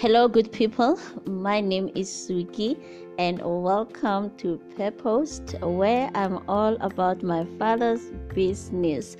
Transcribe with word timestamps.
Hello, 0.00 0.28
good 0.28 0.50
people. 0.50 0.98
My 1.26 1.60
name 1.60 1.90
is 1.94 2.08
Suki, 2.08 2.78
and 3.18 3.38
welcome 3.44 4.34
to 4.38 4.56
Purpose, 4.74 5.42
where 5.60 6.10
I'm 6.14 6.42
all 6.48 6.78
about 6.80 7.22
my 7.22 7.44
father's 7.58 8.06
business. 8.34 9.18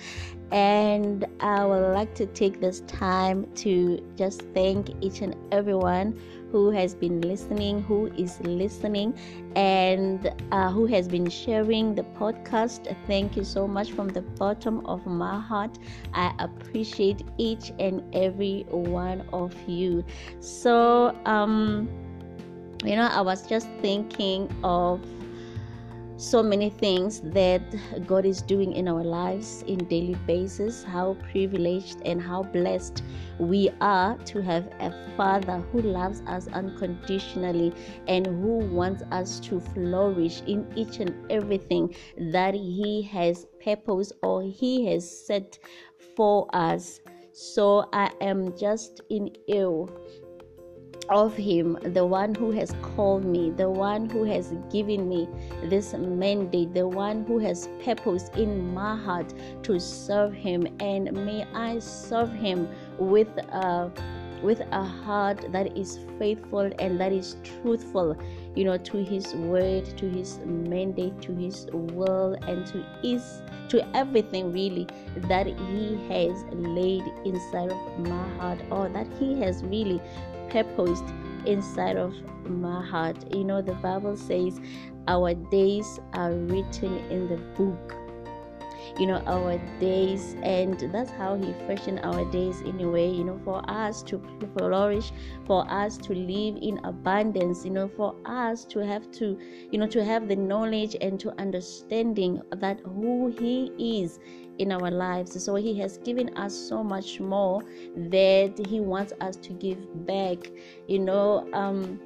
And 0.51 1.27
I 1.41 1.67
would 1.67 1.93
like 1.93 2.15
to 2.15 2.25
take 2.25 2.63
this 2.63 2.81
time 2.87 3.45
to 3.57 4.01
just 4.17 4.41
thank 4.55 4.89
each 5.05 5.21
and 5.21 5.37
everyone 5.53 6.19
who 6.51 6.71
has 6.71 6.95
been 6.95 7.21
listening, 7.21 7.83
who 7.83 8.07
is 8.17 8.41
listening, 8.41 9.15
and 9.57 10.33
uh, 10.53 10.71
who 10.71 10.87
has 10.87 11.09
been 11.09 11.29
sharing 11.29 11.95
the 11.95 12.03
podcast. 12.03 12.95
Thank 13.07 13.37
you 13.37 13.45
so 13.45 13.67
much 13.67 13.93
from 13.93 14.09
the 14.09 14.23
bottom 14.23 14.85
of 14.87 15.07
my 15.07 15.41
heart. 15.41 15.79
I 16.15 16.33
appreciate 16.39 17.23
each 17.39 17.73
and 17.79 18.03
every 18.15 18.67
one 18.71 19.23
of 19.33 19.55
you. 19.69 20.05
So, 20.41 21.17
um, 21.27 21.89
you 22.85 22.97
know, 22.97 23.07
I 23.07 23.21
was 23.21 23.47
just 23.47 23.69
thinking 23.81 24.49
of 24.65 25.01
so 26.21 26.43
many 26.43 26.69
things 26.69 27.23
that 27.23 27.63
God 28.07 28.27
is 28.27 28.43
doing 28.43 28.75
in 28.75 28.89
our 28.89 29.03
lives 29.03 29.65
in 29.67 29.79
daily 29.87 30.17
basis 30.27 30.85
how 30.85 31.17
privileged 31.33 32.03
and 32.05 32.21
how 32.21 32.43
blessed 32.43 33.03
we 33.39 33.71
are 33.81 34.19
to 34.27 34.43
have 34.43 34.67
a 34.81 34.93
father 35.17 35.65
who 35.73 35.81
loves 35.81 36.21
us 36.27 36.47
unconditionally 36.49 37.73
and 38.07 38.27
who 38.27 38.59
wants 38.59 39.03
us 39.11 39.41
to 39.41 39.61
flourish 39.61 40.43
in 40.43 40.71
each 40.77 41.01
and 41.01 41.15
everything 41.33 41.95
that 42.19 42.53
he 42.53 43.01
has 43.01 43.47
purpose 43.65 44.13
or 44.23 44.43
he 44.43 44.85
has 44.89 45.27
set 45.27 45.59
for 46.17 46.47
us. 46.53 47.01
So 47.33 47.89
i 47.95 48.11
am 48.21 48.55
just 48.59 49.01
in 49.09 49.31
awe 49.49 49.87
of 51.11 51.37
him, 51.37 51.77
the 51.83 52.07
one 52.07 52.35
who 52.35 52.51
has 52.53 52.75
called 52.83 53.25
me, 53.25 53.51
the 53.51 53.69
one 53.69 54.09
who 54.09 54.25
has 54.25 54.55
given 54.71 55.09
me 55.09 55.29
this 55.65 55.93
mandate, 55.93 56.73
the 56.73 56.87
one 56.87 57.25
who 57.25 57.39
has 57.39 57.69
purpose 57.85 58.31
in 58.37 58.73
my 58.73 58.97
heart 58.97 59.35
to 59.65 59.79
serve 59.79 60.33
him. 60.33 60.67
And 60.79 61.13
may 61.13 61.45
I 61.53 61.81
serve 61.81 62.33
him 62.33 62.69
with 62.99 63.29
a 63.39 63.91
with 64.43 64.61
a 64.73 64.83
heart 64.83 65.53
that 65.53 65.77
is 65.77 65.99
faithful 66.19 66.71
and 66.79 66.99
that 66.99 67.13
is 67.13 67.37
truthful, 67.45 68.17
you 68.55 68.65
know, 68.65 68.79
to 68.79 69.05
his 69.05 69.35
word, 69.35 69.85
to 69.99 70.09
his 70.09 70.39
mandate, 70.47 71.21
to 71.21 71.35
his 71.35 71.67
will, 71.73 72.39
and 72.47 72.67
to 72.69 72.83
his 73.03 73.43
to 73.69 73.97
everything 73.97 74.53
really 74.53 74.87
that 75.29 75.47
he 75.47 75.97
has 76.09 76.45
laid 76.53 77.03
inside 77.25 77.71
of 77.71 77.99
my 77.99 78.29
heart 78.39 78.59
or 78.71 78.89
that 78.89 79.07
he 79.19 79.39
has 79.41 79.63
really 79.65 80.01
purposed 80.51 81.05
inside 81.47 81.97
of 81.97 82.15
my 82.49 82.85
heart. 82.85 83.17
You 83.35 83.45
know, 83.45 83.63
the 83.63 83.75
Bible 83.75 84.17
says 84.17 84.61
our 85.09 85.35
days 85.35 86.01
are 86.13 86.33
written 86.33 86.99
in 87.11 87.29
the 87.29 87.37
book. 87.57 87.95
You 88.99 89.07
know, 89.07 89.23
our 89.27 89.59
days, 89.79 90.37
and 90.43 90.79
that's 90.93 91.11
how 91.11 91.37
He 91.37 91.53
fashioned 91.67 92.01
our 92.03 92.25
days 92.31 92.61
in 92.61 92.81
a 92.81 92.89
way, 92.89 93.09
you 93.11 93.25
know, 93.25 93.41
for 93.45 93.63
us 93.71 94.03
to 94.05 94.21
flourish, 94.57 95.13
for 95.47 95.71
us 95.71 95.97
to 95.99 96.15
live 96.15 96.57
in 96.61 96.79
abundance, 96.85 97.65
you 97.65 97.71
know, 97.71 97.89
for 97.89 98.15
us 98.25 98.65
to 98.67 98.81
have 98.81 99.11
to, 99.13 99.39
you 99.71 99.79
know, 99.79 99.87
to 99.87 100.05
have 100.05 100.29
the 100.29 100.37
knowledge 100.37 100.97
and 101.01 101.19
to 101.21 101.31
understanding 101.41 102.41
that 102.57 102.81
who 102.81 103.29
He 103.39 104.03
is 104.03 104.19
in 104.59 104.73
our 104.73 104.91
lives. 104.91 105.43
So 105.43 105.55
He 105.55 105.79
has 105.81 105.99
given 105.99 106.37
us 106.37 106.55
so 106.55 106.83
much 106.83 107.21
more 107.21 107.63
that 107.97 108.67
He 108.69 108.81
wants 108.81 109.13
us 109.21 109.37
to 109.37 109.53
give 109.55 110.07
back. 110.07 110.39
You 110.87 111.01
know, 111.01 111.49
um, 111.53 112.01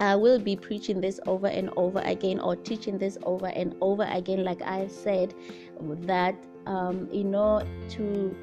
I 0.00 0.16
will 0.16 0.38
be 0.38 0.56
preaching 0.56 1.00
this 1.00 1.20
over 1.26 1.46
and 1.46 1.70
over 1.76 2.00
again 2.00 2.40
or 2.40 2.56
teaching 2.56 2.98
this 2.98 3.18
over 3.22 3.46
and 3.46 3.74
over 3.80 4.04
again, 4.04 4.44
like 4.44 4.62
I 4.62 4.88
said, 4.88 5.34
that, 5.80 6.34
um, 6.66 7.08
you 7.12 7.24
know, 7.24 7.62
to 7.90 8.36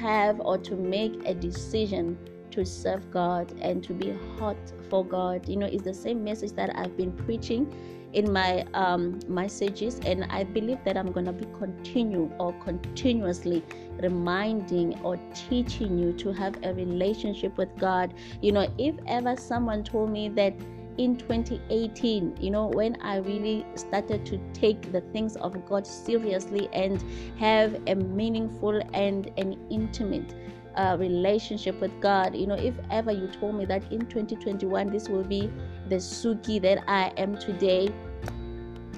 have 0.00 0.40
or 0.40 0.58
to 0.58 0.74
make 0.74 1.14
a 1.24 1.34
decision 1.34 2.18
to 2.50 2.64
serve 2.64 3.10
God 3.10 3.52
and 3.60 3.82
to 3.84 3.92
be 3.92 4.16
hot 4.38 4.56
for 4.88 5.04
God, 5.04 5.48
you 5.48 5.56
know, 5.56 5.66
is 5.66 5.82
the 5.82 5.94
same 5.94 6.22
message 6.22 6.52
that 6.52 6.76
I've 6.76 6.96
been 6.96 7.12
preaching 7.12 7.72
in 8.12 8.32
my 8.32 8.64
um, 8.74 9.18
messages, 9.26 10.00
and 10.06 10.24
I 10.30 10.44
believe 10.44 10.78
that 10.84 10.96
I'm 10.96 11.10
going 11.10 11.26
to 11.26 11.32
be 11.32 11.46
continue 11.58 12.30
or 12.38 12.52
continuously 12.64 13.64
reminding 14.00 15.00
or 15.00 15.18
teaching 15.48 15.98
you 15.98 16.12
to 16.18 16.32
have 16.32 16.56
a 16.62 16.72
relationship 16.74 17.58
with 17.58 17.76
God. 17.76 18.14
You 18.40 18.52
know, 18.52 18.72
if 18.78 18.94
ever 19.06 19.36
someone 19.36 19.82
told 19.82 20.10
me 20.10 20.28
that 20.30 20.54
in 20.98 21.16
2018 21.16 22.36
you 22.40 22.50
know 22.50 22.66
when 22.68 22.96
i 23.02 23.16
really 23.16 23.64
started 23.74 24.24
to 24.24 24.38
take 24.52 24.92
the 24.92 25.00
things 25.12 25.36
of 25.36 25.54
god 25.66 25.86
seriously 25.86 26.68
and 26.72 27.04
have 27.38 27.80
a 27.86 27.94
meaningful 27.94 28.80
and 28.92 29.30
an 29.36 29.58
intimate 29.70 30.34
uh, 30.76 30.96
relationship 30.98 31.80
with 31.80 31.92
God. 32.00 32.34
You 32.34 32.46
know, 32.46 32.54
if 32.54 32.74
ever 32.90 33.12
you 33.12 33.28
told 33.28 33.56
me 33.56 33.64
that 33.66 33.92
in 33.92 34.06
2021 34.06 34.90
this 34.90 35.08
will 35.08 35.24
be 35.24 35.50
the 35.88 35.96
Suki 35.96 36.60
that 36.62 36.82
I 36.88 37.12
am 37.16 37.38
today, 37.38 37.90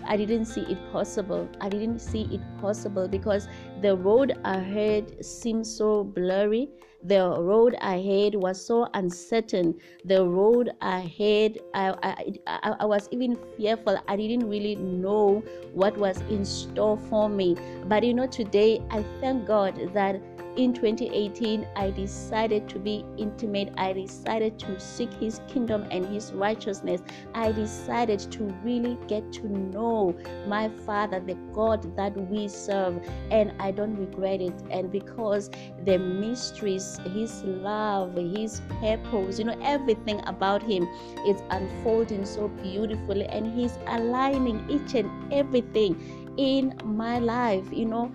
I 0.07 0.17
didn't 0.17 0.47
see 0.47 0.63
it 0.63 0.79
possible. 0.93 1.49
I 1.61 1.69
didn't 1.69 1.99
see 1.99 2.23
it 2.31 2.41
possible 2.61 3.09
because 3.09 3.49
the 3.83 3.97
road 3.97 4.37
ahead 4.45 5.25
seemed 5.25 5.67
so 5.67 6.05
blurry. 6.05 6.69
The 7.03 7.39
road 7.39 7.77
ahead 7.81 8.35
was 8.35 8.65
so 8.65 8.89
uncertain. 8.95 9.79
The 10.05 10.25
road 10.27 10.71
ahead, 10.81 11.59
I, 11.75 11.95
I, 12.03 12.33
I, 12.47 12.75
I 12.81 12.85
was 12.85 13.09
even 13.13 13.37
fearful. 13.57 13.99
I 14.09 14.17
didn't 14.17 14.49
really 14.49 14.77
know 14.77 15.45
what 15.73 15.97
was 15.99 16.21
in 16.23 16.45
store 16.45 16.97
for 16.97 17.29
me. 17.29 17.57
But 17.87 18.03
you 18.05 18.15
know, 18.15 18.27
today 18.27 18.83
I 18.91 19.05
thank 19.21 19.47
God 19.47 19.79
that 19.95 20.21
in 20.57 20.73
2018 20.73 21.67
i 21.77 21.91
decided 21.91 22.69
to 22.69 22.79
be 22.79 23.05
intimate. 23.19 23.73
I 23.77 23.93
decided 23.93 24.59
to 24.61 24.79
seek 24.81 25.13
his 25.15 25.41
kingdom 25.49 25.87
and 25.91 26.07
his 26.07 26.33
righteousness. 26.33 27.03
I 27.35 27.53
decided 27.53 28.21
to 28.33 28.45
really 28.65 28.99
get 29.07 29.33
to 29.35 29.49
know 29.49 30.17
my 30.47 30.69
father 30.87 31.21
the 31.21 31.35
god 31.53 31.97
that 31.97 32.17
we 32.31 32.49
serve 32.49 33.01
and 33.31 33.53
i 33.61 33.71
don't 33.71 33.97
regret 33.97 34.41
it. 34.41 34.55
And 34.71 34.91
because 34.91 35.51
the 35.85 35.99
mysteries 35.99 37.01
his 37.15 37.43
love 37.45 38.17
his 38.17 38.61
purpose 38.81 39.39
you 39.39 39.45
know 39.45 39.59
everything 39.63 40.21
about 40.27 40.63
him 40.63 40.89
is 41.27 41.43
unfolding 41.51 42.25
so 42.25 42.49
beautifully 42.49 43.27
and 43.27 43.47
he's 43.59 43.79
aligning 43.87 44.65
each 44.71 44.95
and 44.95 45.33
everything 45.33 45.95
in 46.39 46.75
my 46.85 47.19
life 47.19 47.65
you 47.73 47.85
know 47.85 48.13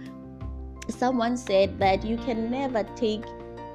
someone 0.89 1.37
said 1.37 1.77
that 1.79 2.03
you 2.03 2.17
can 2.17 2.49
never 2.49 2.83
take 2.95 3.23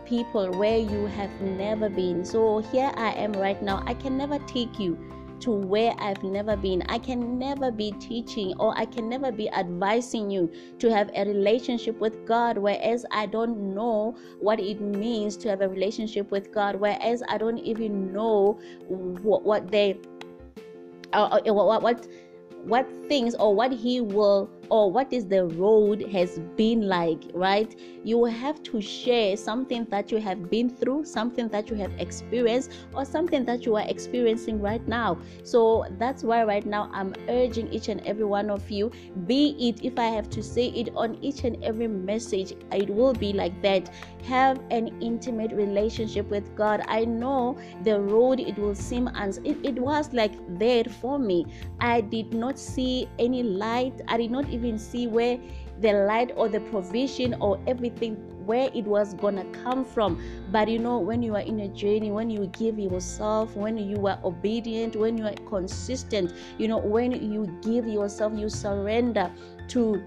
people 0.04 0.50
where 0.52 0.78
you 0.78 1.06
have 1.06 1.40
never 1.40 1.88
been. 1.88 2.24
So 2.24 2.58
here 2.58 2.92
I 2.96 3.12
am 3.12 3.32
right 3.32 3.60
now. 3.62 3.82
I 3.86 3.94
can 3.94 4.16
never 4.16 4.38
take 4.40 4.78
you 4.78 4.98
to 5.40 5.50
where 5.50 5.94
I've 5.98 6.22
never 6.22 6.56
been. 6.56 6.82
I 6.88 6.98
can 6.98 7.38
never 7.38 7.70
be 7.70 7.92
teaching 7.92 8.54
or 8.58 8.76
I 8.76 8.86
can 8.86 9.08
never 9.08 9.30
be 9.30 9.50
advising 9.50 10.30
you 10.30 10.50
to 10.78 10.90
have 10.90 11.10
a 11.14 11.26
relationship 11.26 11.98
with 11.98 12.26
God, 12.26 12.56
whereas 12.56 13.04
I 13.10 13.26
don't 13.26 13.74
know 13.74 14.16
what 14.40 14.60
it 14.60 14.80
means 14.80 15.36
to 15.38 15.50
have 15.50 15.60
a 15.60 15.68
relationship 15.68 16.30
with 16.30 16.52
God, 16.52 16.76
whereas 16.76 17.22
I 17.28 17.38
don't 17.38 17.58
even 17.58 18.12
know 18.12 18.58
what, 18.88 19.44
what 19.44 19.70
they 19.70 19.98
uh, 21.12 21.40
what, 21.44 21.82
what 21.82 22.08
what 22.64 22.86
things 23.08 23.34
or 23.36 23.54
what 23.54 23.72
he 23.72 24.00
will 24.00 24.50
or 24.70 24.90
what 24.90 25.12
is 25.12 25.26
the 25.26 25.46
road 25.46 26.02
has 26.12 26.38
been 26.56 26.88
like 26.88 27.22
right? 27.34 27.74
You 28.04 28.18
will 28.18 28.30
have 28.30 28.62
to 28.64 28.80
share 28.80 29.36
something 29.36 29.86
that 29.90 30.10
you 30.10 30.18
have 30.18 30.50
been 30.50 30.70
through 30.70 31.04
something 31.04 31.48
that 31.48 31.70
you 31.70 31.76
have 31.76 31.92
experienced 31.98 32.72
or 32.94 33.04
something 33.04 33.44
that 33.44 33.64
you 33.66 33.76
are 33.76 33.86
experiencing 33.88 34.60
right 34.60 34.86
now. 34.86 35.18
So 35.42 35.86
that's 35.98 36.22
why 36.22 36.44
right 36.44 36.64
now 36.64 36.90
i'm 36.92 37.14
urging 37.28 37.72
each 37.72 37.88
and 37.88 38.00
every 38.06 38.24
one 38.24 38.50
of 38.50 38.70
you 38.70 38.90
be 39.26 39.56
it 39.68 39.84
if 39.84 39.98
i 39.98 40.06
have 40.06 40.28
to 40.30 40.42
say 40.42 40.68
it 40.68 40.90
on 40.94 41.16
each 41.22 41.44
and 41.44 41.62
every 41.62 41.88
message 41.88 42.52
it 42.72 42.90
will 42.90 43.12
be 43.12 43.32
like 43.32 43.60
that. 43.62 43.90
Have 44.24 44.60
an 44.70 44.88
intimate 45.00 45.52
relationship 45.52 46.28
with 46.28 46.54
god. 46.56 46.82
I 46.88 47.04
know 47.04 47.56
the 47.84 48.00
road 48.00 48.40
it 48.40 48.58
will 48.58 48.74
seem 48.74 49.08
as 49.08 49.38
it, 49.38 49.56
it 49.62 49.78
was 49.78 50.12
like 50.12 50.32
there 50.58 50.84
for 50.84 51.18
me. 51.18 51.46
I 51.80 52.00
did 52.00 52.34
not 52.34 52.58
see 52.58 53.08
any 53.18 53.42
light. 53.42 54.00
I 54.08 54.16
did 54.16 54.30
not 54.30 54.48
even 54.56 54.78
see 54.78 55.06
where 55.06 55.38
the 55.80 55.92
light 55.92 56.32
or 56.36 56.48
the 56.48 56.60
provision 56.60 57.34
or 57.40 57.60
everything 57.66 58.16
where 58.46 58.70
it 58.74 58.84
was 58.84 59.14
gonna 59.14 59.44
come 59.46 59.84
from. 59.84 60.22
But 60.50 60.68
you 60.68 60.78
know 60.78 60.98
when 60.98 61.22
you 61.22 61.34
are 61.34 61.40
in 61.42 61.60
a 61.60 61.68
journey 61.68 62.10
when 62.10 62.30
you 62.30 62.46
give 62.58 62.78
yourself 62.78 63.54
when 63.56 63.76
you 63.76 64.06
are 64.06 64.18
obedient 64.24 64.96
when 64.96 65.18
you 65.18 65.26
are 65.26 65.34
consistent 65.48 66.32
you 66.58 66.68
know 66.68 66.78
when 66.78 67.12
you 67.12 67.46
give 67.62 67.86
yourself 67.86 68.32
you 68.36 68.48
surrender 68.48 69.30
to 69.68 70.02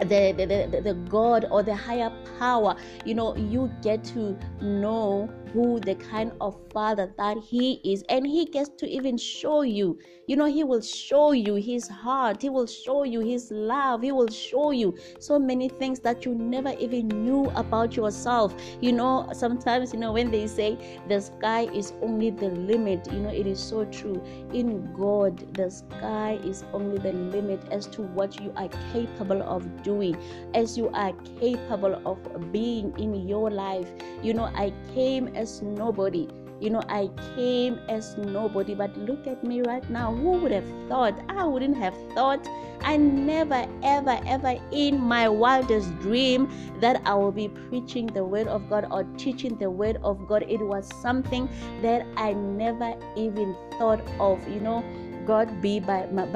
the, 0.00 0.32
the, 0.36 0.80
the, 0.80 0.94
God 1.08 1.46
or 1.50 1.62
the 1.62 1.74
higher 1.74 2.10
power, 2.38 2.76
you 3.04 3.14
know, 3.14 3.36
you 3.36 3.70
get 3.82 4.04
to 4.04 4.36
know 4.60 5.28
who 5.52 5.78
the 5.80 5.94
kind 5.94 6.32
of 6.40 6.56
father 6.72 7.12
that 7.16 7.38
he 7.38 7.80
is. 7.84 8.02
And 8.08 8.26
he 8.26 8.44
gets 8.44 8.70
to 8.80 8.88
even 8.88 9.16
show 9.16 9.62
you 9.62 9.98
you 10.26 10.36
know 10.36 10.46
he 10.46 10.64
will 10.64 10.80
show 10.80 11.32
you 11.32 11.54
his 11.56 11.86
heart. 11.86 12.40
He 12.40 12.48
will 12.48 12.66
show 12.66 13.04
you 13.04 13.20
his 13.20 13.50
love. 13.50 14.02
He 14.02 14.10
will 14.12 14.28
show 14.28 14.70
you 14.70 14.96
so 15.18 15.38
many 15.38 15.68
things 15.68 16.00
that 16.00 16.24
you 16.24 16.34
never 16.34 16.72
even 16.78 17.08
knew 17.08 17.50
about 17.54 17.94
yourself. 17.94 18.54
You 18.80 18.92
know 18.92 19.28
sometimes 19.32 19.92
you 19.92 19.98
know 19.98 20.12
when 20.12 20.30
they 20.30 20.46
say 20.46 20.78
the 21.08 21.20
sky 21.20 21.68
is 21.74 21.92
only 22.00 22.30
the 22.30 22.48
limit 22.48 23.12
you 23.12 23.20
know 23.20 23.28
it 23.28 23.46
is 23.46 23.60
so 23.60 23.84
true. 23.86 24.22
In 24.52 24.92
god 24.94 25.54
the 25.54 25.70
sky 25.70 26.38
is 26.42 26.64
only 26.72 26.98
the 26.98 27.12
limit 27.12 27.60
as 27.70 27.86
to 27.88 28.02
what 28.02 28.40
you 28.40 28.52
are 28.56 28.68
capable 28.92 29.42
of 29.42 29.82
doing 29.84 30.16
as 30.54 30.76
you 30.76 30.88
are 30.90 31.12
capable 31.40 32.00
of 32.04 32.18
being 32.52 32.92
in 32.98 33.28
your 33.28 33.50
life 33.50 33.88
you 34.22 34.34
know 34.34 34.50
i 34.54 34.72
came 34.94 35.28
as 35.36 35.62
nobody. 35.62 36.28
You 36.60 36.70
know, 36.70 36.82
I 36.88 37.10
came 37.36 37.78
as 37.88 38.16
nobody, 38.16 38.74
but 38.74 38.96
look 38.96 39.26
at 39.26 39.42
me 39.44 39.60
right 39.62 39.88
now. 39.90 40.14
Who 40.14 40.38
would 40.38 40.52
have 40.52 40.64
thought? 40.88 41.18
I 41.28 41.44
wouldn't 41.44 41.76
have 41.76 41.94
thought. 42.14 42.46
I 42.80 42.96
never, 42.96 43.66
ever, 43.82 44.18
ever 44.24 44.54
in 44.72 44.98
my 45.00 45.28
wildest 45.28 45.98
dream 45.98 46.48
that 46.80 47.02
I 47.04 47.14
will 47.14 47.32
be 47.32 47.48
preaching 47.48 48.06
the 48.06 48.24
word 48.24 48.46
of 48.46 48.70
God 48.70 48.86
or 48.90 49.04
teaching 49.18 49.58
the 49.58 49.68
word 49.68 49.98
of 50.02 50.26
God. 50.28 50.44
It 50.48 50.60
was 50.60 50.88
something 51.02 51.48
that 51.82 52.06
I 52.16 52.32
never 52.32 52.94
even 53.16 53.54
thought 53.78 54.00
of, 54.20 54.48
you 54.48 54.60
know 54.60 54.82
God 55.26 55.62
be 55.62 55.80
by 55.80 56.06
my 56.06 56.26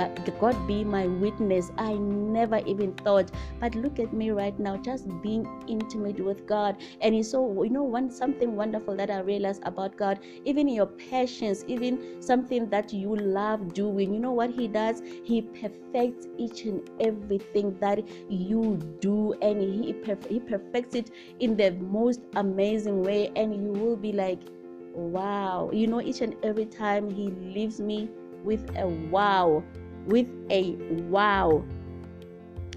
God 0.40 0.66
be 0.66 0.84
my 0.84 1.06
witness. 1.06 1.70
I 1.76 1.94
never 1.94 2.58
even 2.66 2.94
thought, 2.94 3.30
but 3.60 3.74
look 3.74 3.98
at 3.98 4.12
me 4.12 4.30
right 4.30 4.58
now, 4.58 4.76
just 4.76 5.06
being 5.22 5.46
intimate 5.66 6.20
with 6.20 6.46
God. 6.46 6.76
And 7.00 7.14
it's 7.14 7.30
so 7.30 7.62
you 7.62 7.70
know 7.70 7.82
one 7.82 8.10
something 8.10 8.56
wonderful 8.56 8.96
that 8.96 9.10
I 9.10 9.20
realized 9.20 9.62
about 9.64 9.96
God, 9.96 10.20
even 10.44 10.68
your 10.68 10.86
passions, 10.86 11.64
even 11.66 12.22
something 12.22 12.68
that 12.70 12.92
you 12.92 13.14
love 13.16 13.74
doing. 13.74 14.14
You 14.14 14.20
know 14.20 14.32
what 14.32 14.50
He 14.50 14.68
does? 14.68 15.02
He 15.24 15.42
perfects 15.42 16.26
each 16.38 16.64
and 16.64 16.88
everything 17.00 17.76
that 17.80 18.06
you 18.28 18.76
do, 19.00 19.34
and 19.42 19.60
He 19.62 19.92
perf- 19.92 20.28
He 20.28 20.40
perfects 20.40 20.94
it 20.94 21.10
in 21.40 21.56
the 21.56 21.72
most 21.72 22.20
amazing 22.36 23.02
way, 23.02 23.30
and 23.36 23.54
you 23.54 23.72
will 23.72 23.96
be 23.96 24.12
like 24.12 24.40
wow 24.94 25.70
you 25.72 25.86
know 25.86 26.00
each 26.00 26.22
and 26.22 26.34
every 26.42 26.66
time 26.66 27.08
he 27.08 27.28
leaves 27.54 27.78
me 27.80 28.08
with 28.44 28.64
a 28.76 28.86
wow, 28.86 29.62
with 30.06 30.28
a 30.50 30.72
wow 31.08 31.64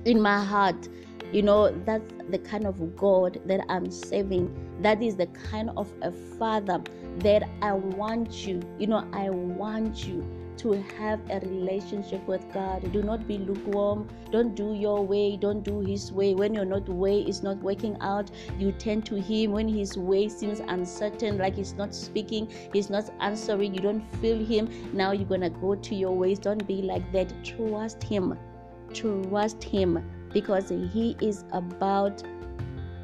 in 0.05 0.21
my 0.21 0.43
heart. 0.43 0.87
You 1.31 1.43
know, 1.43 1.71
that's 1.85 2.03
the 2.29 2.39
kind 2.39 2.65
of 2.65 2.95
God 2.97 3.39
that 3.45 3.61
I'm 3.69 3.89
serving. 3.89 4.53
That 4.81 5.01
is 5.01 5.15
the 5.15 5.27
kind 5.27 5.69
of 5.77 5.91
a 6.01 6.11
father 6.11 6.81
that 7.19 7.43
I 7.61 7.73
want 7.73 8.45
you. 8.45 8.61
You 8.77 8.87
know, 8.87 9.07
I 9.13 9.29
want 9.29 10.05
you 10.05 10.25
to 10.61 10.73
have 10.99 11.19
a 11.29 11.39
relationship 11.39 12.25
with 12.27 12.45
God. 12.53 12.91
Do 12.93 13.01
not 13.01 13.27
be 13.27 13.37
lukewarm. 13.39 14.07
Don't 14.31 14.55
do 14.55 14.73
your 14.73 15.05
way. 15.05 15.37
Don't 15.37 15.63
do 15.63 15.79
His 15.79 16.11
way. 16.11 16.35
When 16.35 16.53
your 16.53 16.65
not 16.65 16.87
way 16.87 17.21
is 17.21 17.41
not 17.41 17.57
working 17.57 17.97
out, 17.99 18.29
you 18.59 18.71
turn 18.71 19.01
to 19.03 19.19
Him. 19.19 19.51
When 19.51 19.67
His 19.67 19.97
way 19.97 20.27
seems 20.29 20.59
uncertain, 20.59 21.37
like 21.37 21.55
He's 21.55 21.73
not 21.73 21.95
speaking, 21.95 22.47
He's 22.73 22.89
not 22.89 23.09
answering, 23.19 23.73
you 23.73 23.81
don't 23.81 24.07
feel 24.17 24.43
Him. 24.45 24.69
Now 24.93 25.11
you're 25.11 25.27
gonna 25.27 25.49
go 25.49 25.75
to 25.75 25.95
your 25.95 26.11
ways. 26.11 26.37
Don't 26.37 26.65
be 26.67 26.81
like 26.81 27.11
that. 27.11 27.33
Trust 27.43 28.03
Him. 28.03 28.37
Trust 28.93 29.63
Him 29.63 30.03
because 30.31 30.69
He 30.69 31.15
is 31.21 31.43
about 31.51 32.23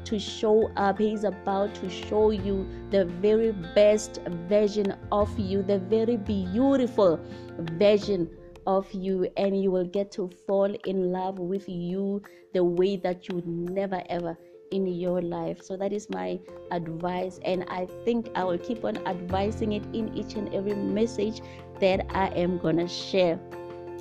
to 0.04 0.18
show 0.18 0.70
up. 0.76 0.98
He's 0.98 1.24
about 1.24 1.74
to 1.76 1.88
show 1.88 2.30
you 2.30 2.66
the 2.90 3.04
very 3.04 3.52
best 3.74 4.20
version 4.48 4.94
of 5.12 5.38
you, 5.38 5.62
the 5.62 5.78
very 5.78 6.16
beautiful 6.16 7.20
version 7.58 8.28
of 8.66 8.90
you, 8.92 9.28
and 9.36 9.60
you 9.60 9.70
will 9.70 9.86
get 9.86 10.10
to 10.12 10.28
fall 10.46 10.74
in 10.84 11.10
love 11.10 11.38
with 11.38 11.68
you 11.68 12.22
the 12.52 12.62
way 12.62 12.96
that 12.96 13.28
you 13.28 13.42
never 13.44 14.02
ever 14.08 14.36
in 14.70 14.86
your 14.86 15.22
life. 15.22 15.62
So 15.62 15.76
that 15.76 15.92
is 15.92 16.10
my 16.10 16.38
advice, 16.70 17.40
and 17.44 17.64
I 17.68 17.86
think 18.04 18.30
I 18.34 18.44
will 18.44 18.58
keep 18.58 18.84
on 18.84 18.98
advising 19.06 19.72
it 19.72 19.84
in 19.94 20.14
each 20.14 20.34
and 20.34 20.52
every 20.54 20.74
message 20.74 21.40
that 21.80 22.06
I 22.10 22.28
am 22.28 22.58
gonna 22.58 22.88
share. 22.88 23.38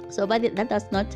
So, 0.10 0.28
but 0.28 0.42
that 0.56 0.70
does 0.70 0.92
not 0.92 1.16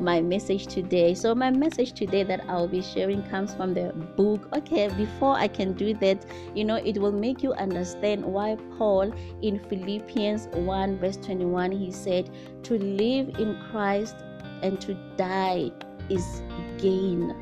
my 0.00 0.20
message 0.20 0.66
today. 0.66 1.14
So, 1.14 1.34
my 1.34 1.50
message 1.50 1.92
today 1.92 2.22
that 2.24 2.44
I'll 2.48 2.68
be 2.68 2.82
sharing 2.82 3.22
comes 3.24 3.54
from 3.54 3.74
the 3.74 3.92
book. 4.16 4.48
Okay, 4.56 4.88
before 4.96 5.34
I 5.36 5.48
can 5.48 5.74
do 5.74 5.94
that, 5.94 6.24
you 6.54 6.64
know, 6.64 6.76
it 6.76 6.98
will 6.98 7.12
make 7.12 7.42
you 7.42 7.52
understand 7.54 8.24
why 8.24 8.56
Paul 8.78 9.12
in 9.42 9.58
Philippians 9.58 10.48
1, 10.54 10.98
verse 10.98 11.16
21, 11.18 11.72
he 11.72 11.92
said, 11.92 12.30
To 12.64 12.78
live 12.78 13.28
in 13.38 13.60
Christ 13.70 14.16
and 14.62 14.80
to 14.80 14.94
die 15.16 15.70
is 16.08 16.42
gain. 16.78 17.34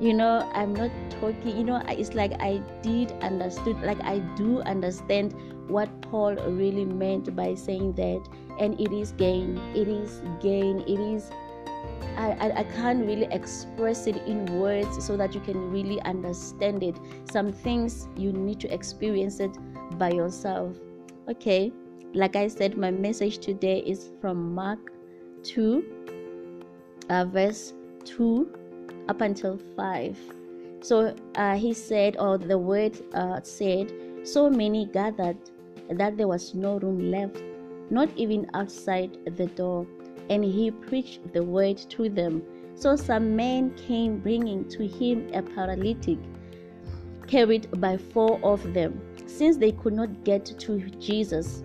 You 0.00 0.14
know, 0.14 0.48
I'm 0.54 0.74
not 0.74 0.92
talking, 1.20 1.56
you 1.56 1.64
know, 1.64 1.82
it's 1.88 2.14
like 2.14 2.32
I 2.40 2.62
did 2.82 3.10
understood, 3.20 3.80
like 3.82 4.00
I 4.02 4.20
do 4.36 4.60
understand 4.60 5.34
what 5.66 5.88
Paul 6.02 6.34
really 6.34 6.84
meant 6.84 7.34
by 7.34 7.54
saying 7.54 7.94
that, 7.94 8.22
and 8.60 8.80
it 8.80 8.92
is 8.92 9.10
gain, 9.12 9.58
it 9.74 9.88
is 9.88 10.22
gain, 10.40 10.80
it 10.86 11.00
is 11.00 11.30
I, 12.18 12.32
I, 12.32 12.58
I, 12.58 12.64
can't 12.64 13.06
really 13.06 13.28
express 13.30 14.08
it 14.08 14.16
in 14.26 14.44
words 14.58 15.06
so 15.06 15.16
that 15.16 15.36
you 15.36 15.40
can 15.40 15.70
really 15.70 16.02
understand 16.02 16.82
it. 16.82 16.96
Some 17.30 17.52
things 17.52 18.08
you 18.16 18.32
need 18.32 18.58
to 18.60 18.74
experience 18.74 19.38
it 19.38 19.56
by 19.98 20.10
yourself. 20.10 20.76
Okay, 21.30 21.72
like 22.14 22.34
I 22.34 22.48
said, 22.48 22.76
my 22.76 22.90
message 22.90 23.38
today 23.38 23.84
is 23.86 24.10
from 24.20 24.52
Mark 24.52 24.92
2, 25.44 25.84
uh, 27.08 27.24
verse 27.26 27.72
2 28.04 28.52
up 29.08 29.20
until 29.20 29.56
5. 29.76 30.18
So 30.80 31.14
uh, 31.36 31.54
he 31.54 31.72
said, 31.72 32.16
or 32.18 32.36
the 32.36 32.58
word 32.58 32.98
uh, 33.14 33.40
said, 33.44 33.92
so 34.24 34.50
many 34.50 34.86
gathered 34.86 35.38
that 35.88 36.16
there 36.16 36.26
was 36.26 36.52
no 36.52 36.80
room 36.80 37.12
left, 37.12 37.40
not 37.90 38.08
even 38.16 38.50
outside 38.54 39.16
the 39.36 39.46
door 39.46 39.86
and 40.30 40.44
he 40.44 40.70
preached 40.70 41.32
the 41.32 41.42
word 41.42 41.78
to 41.90 42.08
them. 42.08 42.42
So 42.74 42.96
some 42.96 43.34
men 43.34 43.74
came 43.74 44.18
bringing 44.18 44.68
to 44.70 44.86
him 44.86 45.30
a 45.34 45.42
paralytic, 45.42 46.18
carried 47.26 47.80
by 47.80 47.96
four 47.96 48.40
of 48.42 48.74
them. 48.74 49.00
Since 49.26 49.56
they 49.56 49.72
could 49.72 49.94
not 49.94 50.24
get 50.24 50.44
to 50.46 50.78
Jesus, 51.00 51.62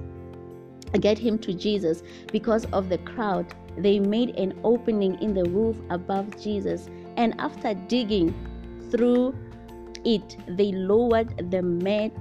get 0.99 1.17
him 1.17 1.37
to 1.39 1.53
Jesus 1.53 2.03
because 2.31 2.65
of 2.73 2.89
the 2.89 2.97
crowd, 2.99 3.53
they 3.77 3.99
made 3.99 4.37
an 4.39 4.59
opening 4.63 5.21
in 5.21 5.33
the 5.33 5.45
roof 5.49 5.77
above 5.89 6.41
Jesus, 6.41 6.89
and 7.17 7.39
after 7.39 7.73
digging 7.73 8.33
through 8.91 9.35
it, 10.05 10.37
they 10.47 10.71
lowered 10.71 11.51
the 11.51 11.61
mat 11.61 12.13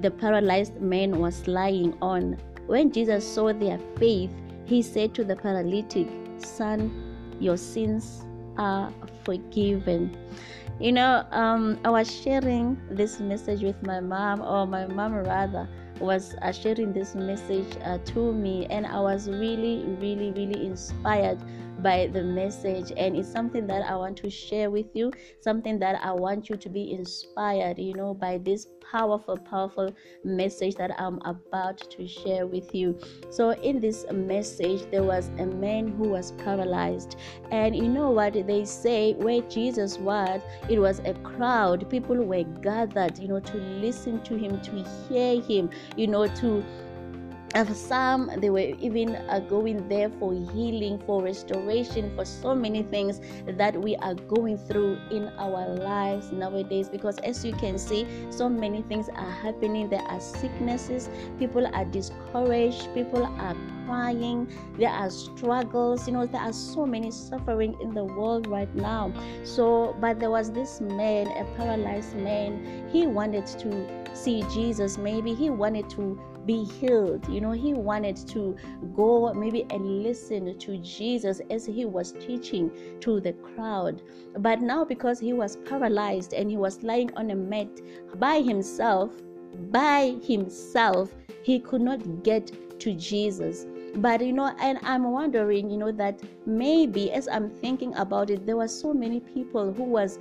the 0.00 0.10
paralyzed 0.10 0.80
man 0.80 1.18
was 1.18 1.46
lying 1.48 1.96
on. 2.02 2.36
When 2.66 2.90
Jesus 2.92 3.26
saw 3.26 3.52
their 3.52 3.78
faith, 3.98 4.30
he 4.66 4.82
said 4.82 5.14
to 5.14 5.24
the 5.24 5.36
paralytic, 5.36 6.08
Son, 6.38 6.90
your 7.40 7.56
sins 7.56 8.24
are 8.58 8.92
forgiven. 9.24 10.16
You 10.78 10.92
know, 10.92 11.24
um, 11.30 11.78
I 11.84 11.90
was 11.90 12.10
sharing 12.10 12.78
this 12.90 13.18
message 13.18 13.62
with 13.62 13.82
my 13.82 14.00
mom, 14.00 14.42
or 14.42 14.66
my 14.66 14.86
mom 14.86 15.14
rather 15.14 15.68
was 16.00 16.34
uh, 16.42 16.52
sharing 16.52 16.92
this 16.92 17.14
message 17.14 17.76
uh, 17.84 17.98
to 17.98 18.32
me, 18.32 18.66
and 18.66 18.86
I 18.86 19.00
was 19.00 19.28
really, 19.28 19.84
really, 20.00 20.32
really 20.32 20.66
inspired 20.66 21.38
by 21.86 22.08
the 22.08 22.22
message 22.22 22.90
and 22.96 23.14
it's 23.14 23.30
something 23.30 23.64
that 23.64 23.88
i 23.88 23.94
want 23.94 24.16
to 24.16 24.28
share 24.28 24.70
with 24.70 24.86
you 24.92 25.12
something 25.40 25.78
that 25.78 25.94
i 26.02 26.10
want 26.10 26.48
you 26.50 26.56
to 26.56 26.68
be 26.68 26.90
inspired 26.92 27.78
you 27.78 27.94
know 27.94 28.12
by 28.12 28.38
this 28.38 28.66
powerful 28.90 29.36
powerful 29.36 29.94
message 30.24 30.74
that 30.74 30.90
i'm 31.00 31.20
about 31.24 31.78
to 31.90 32.06
share 32.06 32.46
with 32.46 32.74
you. 32.74 32.98
So 33.30 33.50
in 33.50 33.80
this 33.80 34.04
message 34.12 34.88
there 34.90 35.02
was 35.02 35.28
a 35.38 35.46
man 35.46 35.88
who 35.88 36.08
was 36.08 36.32
paralyzed. 36.32 37.16
And 37.50 37.74
you 37.74 37.88
know 37.88 38.10
what 38.10 38.34
they 38.34 38.64
say? 38.64 39.14
Where 39.14 39.42
jesus 39.42 39.98
was 39.98 40.40
it 40.68 40.78
was 40.78 41.00
a 41.00 41.14
crowd. 41.14 41.88
People 41.90 42.16
were 42.16 42.44
gathered 42.62 43.18
you 43.18 43.28
know 43.28 43.40
to 43.40 43.56
listen 43.56 44.22
to 44.22 44.36
him 44.36 44.60
to 44.60 44.84
hear 45.08 45.40
him 45.40 45.70
you 45.96 46.06
know 46.06 46.26
to 46.26 46.64
of 47.56 47.74
some 47.74 48.30
they 48.38 48.50
were 48.50 48.58
even 48.80 49.16
uh, 49.16 49.40
going 49.48 49.88
there 49.88 50.10
for 50.20 50.32
healing 50.34 51.02
for 51.06 51.22
restoration 51.22 52.14
for 52.14 52.24
so 52.24 52.54
many 52.54 52.82
things 52.82 53.20
that 53.46 53.74
we 53.80 53.96
are 53.96 54.14
going 54.14 54.58
through 54.58 54.98
in 55.10 55.28
our 55.38 55.68
lives 55.76 56.30
nowadays. 56.32 56.88
Because 56.88 57.18
as 57.20 57.44
you 57.44 57.52
can 57.54 57.78
see 57.78 58.06
so 58.30 58.48
many 58.48 58.82
things 58.82 59.08
are 59.08 59.30
happening. 59.30 59.88
There 59.88 60.02
are 60.02 60.20
sicknesses 60.20 61.08
people 61.38 61.66
are 61.66 61.84
discouraged 61.86 62.92
people 62.94 63.24
are 63.24 63.56
crying 63.86 64.52
there 64.76 64.90
are 64.90 65.08
struggles 65.08 66.06
you 66.06 66.12
know 66.12 66.26
there 66.26 66.40
are 66.40 66.52
so 66.52 66.84
many 66.84 67.10
suffering 67.10 67.76
in 67.80 67.94
the 67.94 68.04
world 68.04 68.46
right 68.48 68.72
now. 68.74 69.12
So 69.44 69.96
but 70.00 70.20
there 70.20 70.30
was 70.30 70.52
this 70.52 70.80
man 70.80 71.28
a 71.28 71.44
paralyzed 71.56 72.16
man. 72.16 72.88
He 72.92 73.06
wanted 73.06 73.46
to 73.46 74.06
see 74.14 74.42
jesus. 74.52 74.98
Maybe 74.98 75.34
he 75.34 75.50
wanted 75.50 75.88
to 75.90 76.18
be 76.46 76.64
healed. 76.64 77.28
You 77.28 77.40
know, 77.40 77.52
he 77.52 77.74
wanted 77.74 78.16
to 78.28 78.56
go 78.94 79.32
maybe 79.34 79.66
and 79.70 80.02
listen 80.02 80.58
to 80.58 80.78
Jesus 80.78 81.40
as 81.50 81.66
he 81.66 81.84
was 81.84 82.12
teaching 82.12 82.70
to 83.00 83.20
the 83.20 83.32
crowd. 83.32 84.02
But 84.38 84.60
now, 84.60 84.84
because 84.84 85.18
he 85.18 85.32
was 85.32 85.56
paralyzed 85.56 86.32
and 86.32 86.50
he 86.50 86.56
was 86.56 86.82
lying 86.82 87.10
on 87.16 87.30
a 87.30 87.36
mat 87.36 87.68
by 88.18 88.40
himself, 88.40 89.10
by 89.70 90.16
himself, 90.22 91.14
he 91.42 91.58
could 91.58 91.80
not 91.80 92.22
get 92.22 92.52
to 92.80 92.92
Jesus 92.94 93.66
but 93.96 94.20
you 94.20 94.32
know 94.32 94.54
and 94.60 94.78
i'm 94.82 95.10
wondering 95.10 95.70
you 95.70 95.78
know 95.78 95.90
that 95.90 96.20
maybe 96.44 97.10
as 97.12 97.28
i'm 97.28 97.48
thinking 97.48 97.94
about 97.94 98.28
it 98.28 98.44
there 98.44 98.56
were 98.56 98.68
so 98.68 98.92
many 98.92 99.20
people 99.20 99.72
who 99.72 99.84
was 99.84 100.18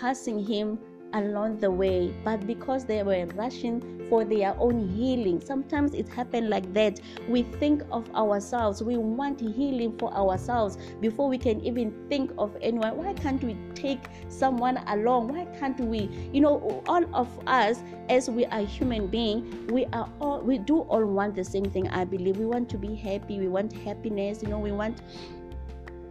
passing 0.00 0.38
him 0.38 0.78
along 1.16 1.58
the 1.58 1.70
way, 1.70 2.14
but 2.24 2.46
because 2.46 2.84
they 2.84 3.02
were 3.02 3.26
rushing 3.34 3.96
for 4.08 4.24
their 4.24 4.54
own 4.58 4.88
healing. 4.88 5.40
Sometimes 5.40 5.94
it 5.94 6.08
happened 6.08 6.48
like 6.48 6.72
that. 6.74 7.00
We 7.28 7.42
think 7.42 7.82
of 7.90 8.08
ourselves, 8.14 8.82
we 8.82 8.96
want 8.96 9.40
healing 9.40 9.96
for 9.98 10.12
ourselves 10.14 10.78
before 11.00 11.28
we 11.28 11.38
can 11.38 11.60
even 11.64 11.92
think 12.08 12.32
of 12.38 12.56
anyone. 12.60 12.96
Why 12.96 13.14
can't 13.14 13.42
we 13.42 13.56
take 13.74 14.04
someone 14.28 14.76
along? 14.88 15.28
Why 15.28 15.46
can't 15.58 15.78
we? 15.80 16.08
You 16.32 16.40
know, 16.40 16.82
all 16.86 17.04
of 17.14 17.28
us, 17.46 17.82
as 18.08 18.30
we 18.30 18.44
are 18.46 18.60
human 18.60 19.08
beings, 19.08 19.70
we 19.70 19.86
are 19.86 20.08
all 20.20 20.40
we 20.40 20.58
do 20.58 20.80
all 20.80 21.04
want 21.04 21.34
the 21.34 21.44
same 21.44 21.64
thing. 21.64 21.88
I 21.88 22.04
believe 22.04 22.36
we 22.36 22.46
want 22.46 22.68
to 22.70 22.78
be 22.78 22.94
happy, 22.94 23.38
we 23.38 23.48
want 23.48 23.72
happiness, 23.72 24.42
you 24.42 24.48
know, 24.48 24.58
we 24.58 24.72
want 24.72 25.00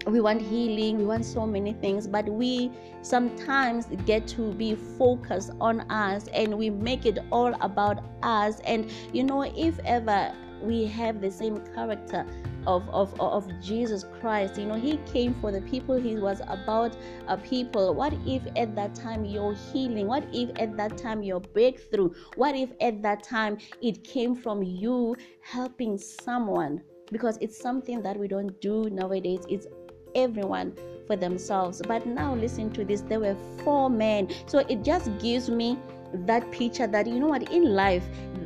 we 0.06 0.22
want 0.22 0.42
healing 0.42 0.98
we 0.98 1.06
want 1.06 1.26
so 1.26 1.46
many 1.46 1.74
things 1.74 2.08
but 2.08 2.28
we 2.30 2.72
sometimes 3.02 3.88
get 4.06 4.28
to 4.28 4.54
be 4.54 4.76
focused 4.98 5.52
on 5.60 5.82
us 5.92 6.28
and 6.34 6.56
we 6.56 6.70
make 6.70 7.06
it 7.06 7.20
all 7.32 7.54
about 7.62 8.04
us 8.24 8.60
and 8.62 8.92
you 9.14 9.24
know 9.24 9.42
if 9.42 9.80
ever 9.80 10.32
we 10.62 10.86
have 10.86 11.22
the 11.22 11.32
same 11.32 11.58
character 11.74 12.26
of, 12.68 12.88
of, 12.90 13.20
of 13.20 13.48
Jesus 13.62 14.06
Christ. 14.20 14.58
You 14.58 14.66
know, 14.66 14.76
He 14.76 14.98
came 15.12 15.34
for 15.36 15.52
the 15.52 15.62
people, 15.62 15.96
He 15.96 16.16
was 16.16 16.42
about 16.48 16.96
a 17.28 17.38
people. 17.38 17.94
What 17.94 18.14
if 18.26 18.42
at 18.56 18.76
that 18.76 18.96
time 18.96 19.26
your 19.26 19.54
healing? 19.54 20.08
What 20.08 20.26
if 20.34 20.50
at 20.58 20.76
that 20.78 20.98
time 20.98 21.24
your 21.24 21.40
breakthrough? 21.40 22.12
What 22.36 22.56
if 22.56 22.70
at 22.82 23.02
that 23.04 23.24
time 23.24 23.58
it 23.82 24.04
came 24.04 24.36
from 24.36 24.64
you 24.64 25.16
helping 25.42 25.98
someone? 25.98 26.82
Because 27.12 27.38
it's 27.40 27.60
something 27.60 28.02
that 28.02 28.18
we 28.18 28.28
don't 28.28 28.60
do 28.62 28.90
nowadays. 28.90 29.42
It's 29.48 29.68
everyone 30.16 30.76
for 31.08 31.16
themselves. 31.16 31.82
But 31.88 32.06
now 32.06 32.36
listen 32.36 32.72
to 32.72 32.86
this 32.86 33.02
there 33.02 33.20
were 33.20 33.36
four 33.64 33.90
men. 33.90 34.30
So 34.48 34.60
it 34.60 34.84
just 34.84 35.10
gives 35.20 35.50
me 35.50 35.78
that 36.14 36.50
picture 36.52 36.88
that 36.88 37.08
you 37.08 37.20
know 37.20 37.28
what 37.28 37.52
in 37.52 37.66
life 37.66 38.04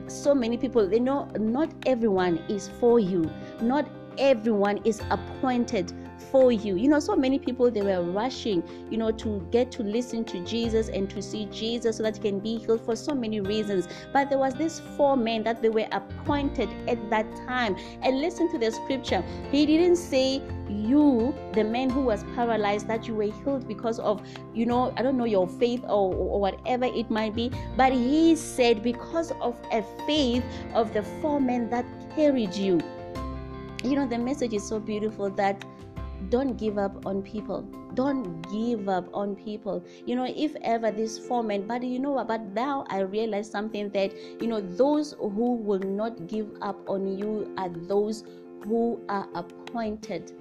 so 0.07 0.33
many 0.33 0.57
people 0.57 0.87
they 0.87 0.99
know 0.99 1.25
not 1.39 1.71
everyone 1.85 2.37
is 2.49 2.67
for 2.79 2.99
you 2.99 3.29
not 3.61 3.87
everyone 4.17 4.79
is 4.85 5.01
appointed 5.11 5.93
for 6.31 6.51
you. 6.51 6.75
You 6.75 6.89
know, 6.89 6.99
so 6.99 7.15
many 7.15 7.39
people 7.39 7.71
they 7.71 7.81
were 7.81 8.01
rushing, 8.03 8.63
you 8.89 8.97
know, 8.97 9.11
to 9.11 9.47
get 9.51 9.71
to 9.73 9.83
listen 9.83 10.23
to 10.25 10.43
Jesus 10.45 10.89
and 10.89 11.09
to 11.09 11.21
see 11.21 11.45
Jesus 11.45 11.97
so 11.97 12.03
that 12.03 12.17
he 12.17 12.21
can 12.21 12.39
be 12.39 12.57
healed 12.57 12.81
for 12.81 12.95
so 12.95 13.13
many 13.13 13.39
reasons. 13.39 13.87
But 14.13 14.29
there 14.29 14.39
was 14.39 14.53
this 14.53 14.81
four 14.97 15.17
men 15.17 15.43
that 15.43 15.61
they 15.61 15.69
were 15.69 15.87
appointed 15.91 16.69
at 16.87 17.09
that 17.09 17.25
time. 17.47 17.75
And 18.01 18.19
listen 18.19 18.51
to 18.51 18.57
the 18.57 18.71
scripture. 18.71 19.23
He 19.51 19.65
didn't 19.65 19.97
say 19.97 20.41
you, 20.69 21.33
the 21.53 21.63
man 21.63 21.89
who 21.89 22.01
was 22.01 22.23
paralyzed, 22.35 22.87
that 22.87 23.07
you 23.07 23.15
were 23.15 23.31
healed 23.43 23.67
because 23.67 23.99
of, 23.99 24.21
you 24.53 24.65
know, 24.65 24.93
I 24.97 25.01
don't 25.01 25.17
know, 25.17 25.25
your 25.25 25.47
faith 25.47 25.83
or, 25.83 26.13
or 26.13 26.39
whatever 26.39 26.85
it 26.85 27.09
might 27.09 27.35
be. 27.35 27.51
But 27.75 27.93
he 27.93 28.35
said, 28.35 28.83
because 28.83 29.31
of 29.41 29.59
a 29.71 29.83
faith 30.05 30.43
of 30.73 30.93
the 30.93 31.03
four 31.21 31.39
men 31.39 31.69
that 31.69 31.85
carried 32.15 32.53
you. 32.53 32.79
You 33.83 33.95
know, 33.95 34.07
the 34.07 34.17
message 34.17 34.53
is 34.53 34.67
so 34.67 34.79
beautiful 34.79 35.29
that 35.31 35.63
don't 36.29 36.57
give 36.57 36.77
up 36.77 37.05
on 37.05 37.21
people. 37.21 37.61
Don't 37.93 38.41
give 38.51 38.89
up 38.89 39.09
on 39.13 39.35
people. 39.35 39.83
You 40.05 40.15
know 40.15 40.25
if 40.35 40.55
ever 40.61 40.91
this 40.91 41.17
four 41.17 41.43
men 41.43 41.65
but 41.65 41.83
you 41.83 41.99
know 41.99 42.23
but 42.23 42.41
now 42.53 42.85
i 42.89 42.99
realize 42.99 43.49
something 43.49 43.89
that 43.89 44.13
you 44.41 44.47
know 44.47 44.61
those 44.61 45.13
who 45.19 45.55
will 45.55 45.79
not 45.79 46.27
give 46.27 46.49
up 46.61 46.77
on 46.89 47.17
you 47.17 47.53
are 47.57 47.69
those 47.69 48.23
who 48.65 48.99
are 49.09 49.27
appointed 49.35 50.33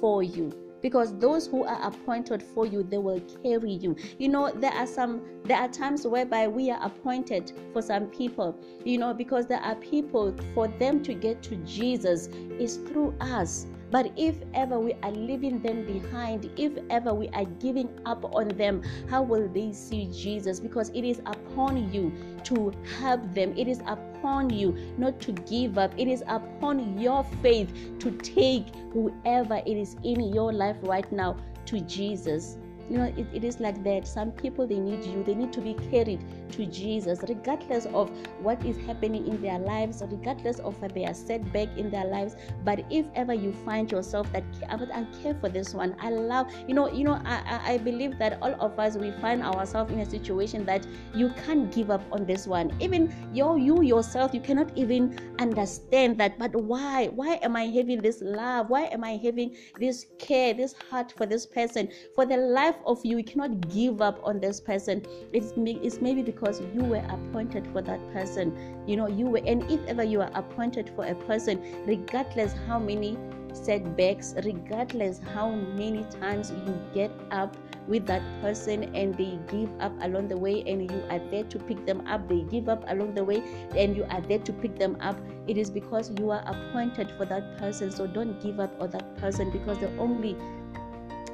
for 0.00 0.22
you. 0.22 0.52
Because 0.82 1.18
those 1.18 1.46
who 1.48 1.64
are 1.64 1.82
appointed 1.82 2.42
for 2.42 2.66
you 2.66 2.82
they 2.82 2.98
will 2.98 3.20
carry 3.42 3.72
you. 3.72 3.96
You 4.18 4.28
know 4.28 4.52
there 4.52 4.72
are 4.72 4.86
some 4.86 5.22
there 5.44 5.58
are 5.58 5.68
times 5.68 6.06
whereby 6.06 6.48
we 6.48 6.70
are 6.70 6.82
appointed 6.84 7.52
for 7.72 7.80
some 7.80 8.06
people 8.06 8.58
you 8.84 8.98
know 8.98 9.14
because 9.14 9.46
there 9.46 9.60
are 9.60 9.76
people 9.76 10.34
for 10.54 10.66
them 10.66 11.02
to 11.04 11.14
get 11.14 11.40
to 11.40 11.54
jesus 11.58 12.26
is 12.58 12.78
through 12.78 13.14
us 13.20 13.66
but 13.96 14.12
if 14.14 14.36
ever 14.52 14.78
we 14.78 14.92
are 15.02 15.10
leaving 15.10 15.58
them 15.62 15.86
behind, 15.86 16.50
if 16.58 16.72
ever 16.90 17.14
we 17.14 17.28
are 17.28 17.46
giving 17.46 17.88
up 18.04 18.22
on 18.34 18.48
them, 18.48 18.82
how 19.08 19.22
will 19.22 19.48
they 19.48 19.72
see 19.72 20.04
Jesus? 20.12 20.60
Because 20.60 20.90
it 20.90 21.02
is 21.02 21.22
upon 21.24 21.90
you 21.90 22.12
to 22.44 22.74
help 22.98 23.22
them, 23.32 23.54
it 23.56 23.66
is 23.66 23.80
upon 23.86 24.50
you 24.50 24.76
not 24.98 25.18
to 25.20 25.32
give 25.32 25.78
up, 25.78 25.94
it 25.96 26.08
is 26.08 26.22
upon 26.28 27.00
your 27.00 27.24
faith 27.40 27.72
to 28.00 28.10
take 28.18 28.66
whoever 28.92 29.62
it 29.64 29.78
is 29.78 29.96
in 30.04 30.30
your 30.34 30.52
life 30.52 30.76
right 30.82 31.10
now 31.10 31.34
to 31.64 31.80
Jesus 31.80 32.58
you 32.88 32.98
know 32.98 33.12
it, 33.16 33.26
it 33.32 33.44
is 33.44 33.60
like 33.60 33.82
that. 33.84 34.06
Some 34.06 34.32
people 34.32 34.66
they 34.66 34.78
need 34.78 35.04
you. 35.04 35.22
They 35.24 35.34
need 35.34 35.52
to 35.54 35.60
be 35.60 35.74
carried 35.90 36.24
to 36.52 36.66
jesus 36.66 37.20
regardless 37.28 37.86
of 37.86 38.10
what 38.40 38.64
is 38.64 38.76
happening 38.86 39.26
in 39.26 39.40
their 39.42 39.58
lives 39.58 40.02
regardless 40.10 40.58
of 40.60 40.78
their 40.94 41.12
setback 41.14 41.68
in 41.76 41.90
their 41.90 42.04
lives. 42.04 42.36
But 42.64 42.84
if 42.90 43.06
ever 43.14 43.34
you 43.34 43.52
find 43.52 43.90
yourself 43.90 44.30
that 44.32 44.44
i 44.68 45.04
care 45.22 45.34
for 45.34 45.48
this 45.48 45.74
one. 45.74 45.96
I 46.00 46.10
love 46.10 46.52
you 46.68 46.74
know 46.74 46.90
you 46.92 47.04
know 47.04 47.20
I, 47.24 47.74
I 47.74 47.78
believe 47.78 48.18
that 48.18 48.38
all 48.42 48.54
of 48.60 48.78
us 48.78 48.96
we 48.96 49.10
find 49.12 49.42
ourselves 49.42 49.92
in 49.92 50.00
a 50.00 50.06
situation 50.06 50.64
that 50.66 50.86
you 51.14 51.30
can't 51.44 51.72
give 51.72 51.90
up 51.90 52.02
on 52.12 52.26
this 52.26 52.46
one. 52.46 52.72
Even 52.80 53.12
you 53.32 53.56
you 53.56 53.82
yourself 53.82 54.34
you 54.34 54.40
cannot 54.40 54.76
even 54.76 55.34
understand 55.38 56.18
that 56.18 56.38
but 56.38 56.54
why 56.54 57.06
why 57.08 57.38
am 57.42 57.56
i 57.56 57.64
having 57.64 58.00
this 58.00 58.20
love? 58.22 58.70
Why 58.70 58.84
am 58.84 59.04
i 59.04 59.16
having 59.16 59.56
this 59.78 60.06
care 60.18 60.54
this 60.54 60.74
heart 60.90 61.12
for 61.16 61.26
this 61.26 61.46
person? 61.46 61.88
For 62.14 62.26
the 62.26 62.36
life 62.36 62.75
of 62.84 63.04
you 63.04 63.16
you 63.16 63.24
cannot 63.24 63.68
give 63.70 64.02
up 64.02 64.20
on 64.24 64.40
this 64.40 64.60
person. 64.60 65.02
It's, 65.32 65.52
it's 65.56 66.00
maybe 66.00 66.22
because 66.22 66.60
you 66.74 66.82
were 66.84 67.04
appointed 67.08 67.66
for 67.72 67.82
that 67.82 68.00
person 68.12 68.56
you 68.86 68.96
know 68.96 69.08
you 69.08 69.26
were 69.26 69.42
and 69.44 69.62
if 69.70 69.84
ever 69.86 70.04
you 70.04 70.20
are 70.20 70.30
appointed 70.34 70.90
for 70.94 71.04
a 71.04 71.14
person 71.14 71.84
regardless 71.86 72.54
how 72.66 72.78
many 72.78 73.18
setbacks 73.52 74.34
regardless 74.44 75.20
how 75.34 75.50
many 75.50 76.04
times 76.20 76.52
you 76.66 76.80
get 76.94 77.10
up 77.30 77.56
with 77.88 78.04
that 78.06 78.22
person 78.42 78.84
and 78.94 79.16
they 79.16 79.38
give 79.48 79.70
up 79.80 79.92
along 80.02 80.28
the 80.28 80.36
way 80.36 80.62
and 80.66 80.90
you 80.90 81.02
are 81.08 81.20
there 81.30 81.44
to 81.44 81.58
pick 81.58 81.84
them 81.86 82.06
up 82.06 82.28
they 82.28 82.40
give 82.42 82.68
up 82.68 82.84
along 82.88 83.14
the 83.14 83.24
way 83.24 83.42
and 83.76 83.96
you 83.96 84.04
are 84.10 84.20
there 84.22 84.38
to 84.40 84.52
pick 84.52 84.78
them 84.78 84.96
up 85.00 85.16
it 85.48 85.56
is 85.56 85.70
because 85.70 86.10
you 86.18 86.30
are 86.30 86.42
appointed 86.44 87.10
for 87.16 87.24
that 87.26 87.58
person. 87.58 87.90
So 87.90 88.06
don't 88.06 88.40
give 88.42 88.58
up 88.58 88.72
on 88.80 88.90
that 88.90 89.16
person 89.18 89.50
because 89.50 89.78
the 89.78 89.96
only 89.96 90.36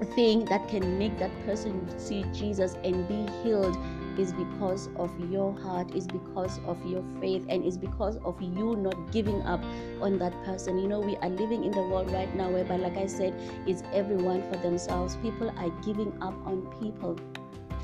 thing 0.04 0.44
that 0.46 0.68
can 0.68 0.98
make 0.98 1.18
that 1.18 1.30
person 1.46 1.86
see 1.98 2.24
Jesus 2.32 2.76
and 2.84 3.06
be 3.08 3.26
healed 3.42 3.76
is 4.18 4.32
because 4.32 4.88
of 4.96 5.10
your 5.30 5.52
heart, 5.60 5.94
is 5.94 6.06
because 6.06 6.60
of 6.66 6.84
your 6.86 7.02
faith, 7.20 7.44
and 7.48 7.64
is 7.64 7.78
because 7.78 8.16
of 8.24 8.40
you 8.40 8.76
not 8.76 9.10
giving 9.12 9.40
up 9.42 9.62
on 10.00 10.18
that 10.18 10.32
person. 10.44 10.78
You 10.78 10.88
know, 10.88 11.00
we 11.00 11.16
are 11.16 11.28
living 11.28 11.64
in 11.64 11.72
the 11.72 11.82
world 11.82 12.10
right 12.12 12.34
now 12.34 12.50
whereby, 12.50 12.76
like 12.76 12.96
I 12.96 13.06
said, 13.06 13.34
it's 13.66 13.82
everyone 13.92 14.42
for 14.50 14.58
themselves. 14.58 15.16
People 15.16 15.50
are 15.56 15.70
giving 15.82 16.12
up 16.22 16.34
on 16.46 16.66
people. 16.80 17.16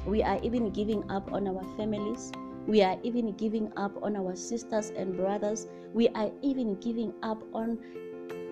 We 0.06 0.22
are 0.22 0.38
even 0.42 0.70
giving 0.70 1.08
up 1.10 1.32
on 1.32 1.48
our 1.48 1.64
families. 1.76 2.32
We 2.66 2.82
are 2.82 2.98
even 3.02 3.32
giving 3.32 3.72
up 3.76 4.02
on 4.02 4.16
our 4.16 4.36
sisters 4.36 4.90
and 4.90 5.16
brothers. 5.16 5.66
We 5.94 6.08
are 6.08 6.30
even 6.42 6.74
giving 6.80 7.14
up 7.22 7.42
on 7.54 7.78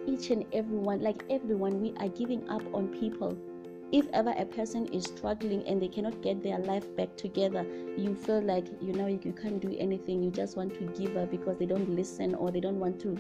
each 0.07 0.31
and 0.31 0.47
everyone. 0.55 1.01
Like 1.03 1.25
everyone, 1.29 1.81
we 1.81 1.93
are 1.99 2.09
giving 2.09 2.49
up 2.49 2.63
on 2.75 2.89
people 2.89 3.37
if 3.93 4.07
ever 4.13 4.35
a 4.37 4.45
person 4.45 4.87
is 4.87 5.05
struggling 5.05 5.63
and 5.67 5.81
they 5.81 5.89
cannot 5.89 6.21
get 6.23 6.43
their 6.43 6.59
life 6.59 6.95
back 6.97 7.15
together 7.17 7.65
you 7.97 8.15
feel 8.15 8.43
like 8.43 8.67
you 8.81 8.93
know 8.93 9.07
you 9.07 9.33
can't 9.33 9.61
do 9.61 9.75
anything. 9.79 10.23
You 10.23 10.31
just 10.31 10.57
want 10.57 10.75
to 10.75 10.85
give 11.01 11.17
up 11.17 11.31
because 11.31 11.59
they 11.59 11.67
don't 11.67 11.89
listen 11.91 12.35
or 12.35 12.51
they 12.51 12.61
don't 12.61 12.79
want 12.79 13.01
to 13.01 13.17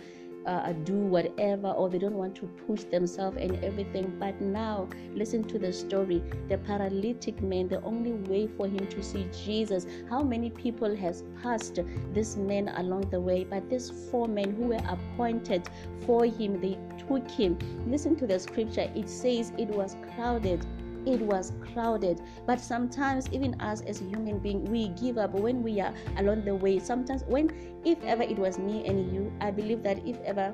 uh, 0.46 0.72
do 0.72 0.94
whatever 0.94 1.68
or 1.68 1.88
they 1.88 1.98
don't 1.98 2.14
want 2.14 2.34
to 2.36 2.46
push 2.66 2.84
themselves 2.84 3.36
and 3.40 3.62
everything. 3.64 4.16
But 4.18 4.40
now, 4.40 4.88
listen 5.14 5.44
to 5.44 5.58
the 5.58 5.72
story. 5.72 6.22
The 6.48 6.58
paralytic 6.58 7.42
man, 7.42 7.68
the 7.68 7.82
only 7.82 8.12
way 8.12 8.46
for 8.46 8.66
him 8.66 8.86
to 8.86 9.02
see 9.02 9.28
Jesus. 9.44 9.86
How 10.08 10.22
many 10.22 10.50
people 10.50 10.94
has 10.96 11.24
passed 11.42 11.78
this 12.12 12.36
man 12.36 12.68
along 12.76 13.10
the 13.10 13.20
way? 13.20 13.44
But 13.44 13.68
these 13.68 13.90
four 14.10 14.28
men 14.28 14.54
who 14.54 14.68
were 14.68 14.82
appointed 14.88 15.68
for 16.06 16.24
him, 16.24 16.60
they 16.60 16.78
took 17.08 17.28
him. 17.30 17.58
Listen 17.86 18.16
to 18.16 18.26
the 18.26 18.38
scripture. 18.38 18.90
It 18.94 19.08
says 19.08 19.52
it 19.58 19.68
was 19.68 19.96
crowded 20.14 20.64
it 21.06 21.20
was 21.20 21.52
crowded. 21.72 22.20
But 22.46 22.60
sometimes 22.60 23.28
even 23.32 23.58
us 23.60 23.80
as 23.82 24.00
a 24.00 24.04
human 24.04 24.38
being 24.38 24.64
we 24.64 24.88
give 24.88 25.18
up 25.18 25.32
when 25.32 25.62
we 25.62 25.80
are 25.80 25.94
along 26.18 26.44
the 26.44 26.54
way. 26.54 26.78
Sometimes 26.78 27.22
when 27.24 27.50
if 27.84 28.02
ever 28.02 28.22
it 28.22 28.36
was 28.36 28.58
me 28.58 28.84
and 28.86 29.12
you 29.14 29.32
i 29.40 29.50
believe 29.50 29.82
that 29.82 30.04
if 30.04 30.20
ever 30.22 30.52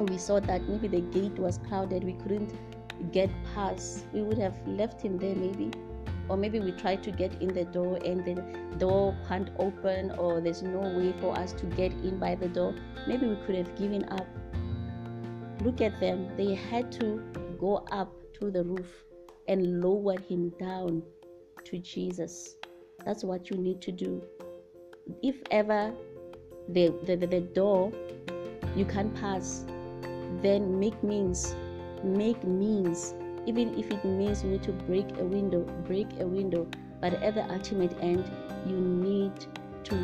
we 0.00 0.18
saw 0.18 0.40
that 0.40 0.68
maybe 0.68 0.88
the 0.88 1.00
gate 1.00 1.38
was 1.38 1.58
crowded 1.68 2.04
we 2.04 2.14
couldn't 2.14 2.52
get 3.12 3.30
past. 3.54 4.06
We 4.12 4.22
would 4.22 4.38
have 4.38 4.56
left 4.66 5.00
him 5.00 5.18
there 5.18 5.34
maybe. 5.34 5.70
Or 6.28 6.36
maybe 6.36 6.60
we 6.60 6.72
try 6.72 6.96
to 6.96 7.10
get 7.10 7.40
in 7.40 7.48
the 7.48 7.64
door 7.64 7.98
and 8.04 8.24
the 8.24 8.34
door 8.76 9.16
can't 9.28 9.50
open 9.58 10.10
or 10.12 10.40
there's 10.40 10.62
no 10.62 10.80
way 10.80 11.14
for 11.20 11.36
us 11.36 11.52
to 11.54 11.66
get 11.66 11.92
in 11.92 12.18
by 12.18 12.34
the 12.34 12.48
door. 12.48 12.74
Maybe 13.06 13.26
we 13.26 13.36
could 13.46 13.54
have 13.54 13.74
given 13.76 14.04
up. 14.10 14.26
Look 15.62 15.80
at 15.80 15.98
them. 16.00 16.28
They 16.36 16.54
had 16.54 16.92
to 17.00 17.22
go 17.58 17.86
up 17.90 18.12
to 18.40 18.50
the 18.50 18.62
roof 18.62 19.07
and 19.48 19.82
lower 19.82 20.18
him 20.18 20.52
down 20.60 21.02
to 21.64 21.78
Jesus. 21.78 22.54
That's 23.04 23.24
what 23.24 23.50
you 23.50 23.56
need 23.56 23.80
to 23.82 23.92
do. 23.92 24.22
If 25.22 25.36
ever 25.50 25.92
the, 26.68 26.94
the, 27.04 27.16
the, 27.16 27.26
the 27.26 27.40
door 27.40 27.92
you 28.76 28.84
can't 28.84 29.14
pass, 29.14 29.64
then 30.42 30.78
make 30.78 31.02
means. 31.02 31.54
Make 32.04 32.42
means. 32.44 33.14
Even 33.46 33.78
if 33.78 33.90
it 33.90 34.04
means 34.04 34.44
you 34.44 34.50
need 34.50 34.62
to 34.64 34.72
break 34.72 35.06
a 35.18 35.24
window, 35.24 35.60
break 35.86 36.06
a 36.20 36.26
window. 36.26 36.68
But 37.00 37.14
at 37.14 37.34
the 37.34 37.50
ultimate 37.50 37.96
end, 38.00 38.30
you 38.66 38.76
need 38.76 39.32
to 39.84 39.96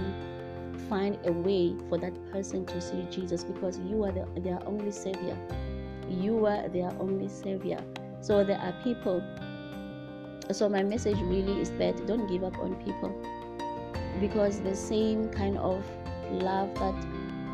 find 0.89 1.19
a 1.25 1.33
way 1.33 1.75
for 1.89 1.99
that 1.99 2.15
person 2.33 2.65
to 2.67 2.81
see 2.81 3.07
Jesus 3.11 3.45
because 3.45 3.79
you 3.81 4.05
are 4.05 4.13
the, 4.13 4.27
their 4.41 4.61
only 4.67 4.93
savior. 4.93 5.37
You 6.09 6.47
are 6.47 6.69
their 6.69 6.91
only 7.01 7.29
savior. 7.29 7.79
So 8.25 8.43
there 8.43 8.59
are 8.59 8.73
people. 8.83 9.23
So 10.51 10.67
my 10.67 10.83
message 10.83 11.19
really 11.19 11.61
is 11.61 11.71
that 11.73 12.07
don't 12.07 12.27
give 12.27 12.43
up 12.43 12.59
on 12.59 12.75
people 12.77 13.13
because 14.19 14.61
the 14.61 14.75
same 14.75 15.29
kind 15.29 15.59
of 15.59 15.85
love 16.31 16.75
that 16.77 16.95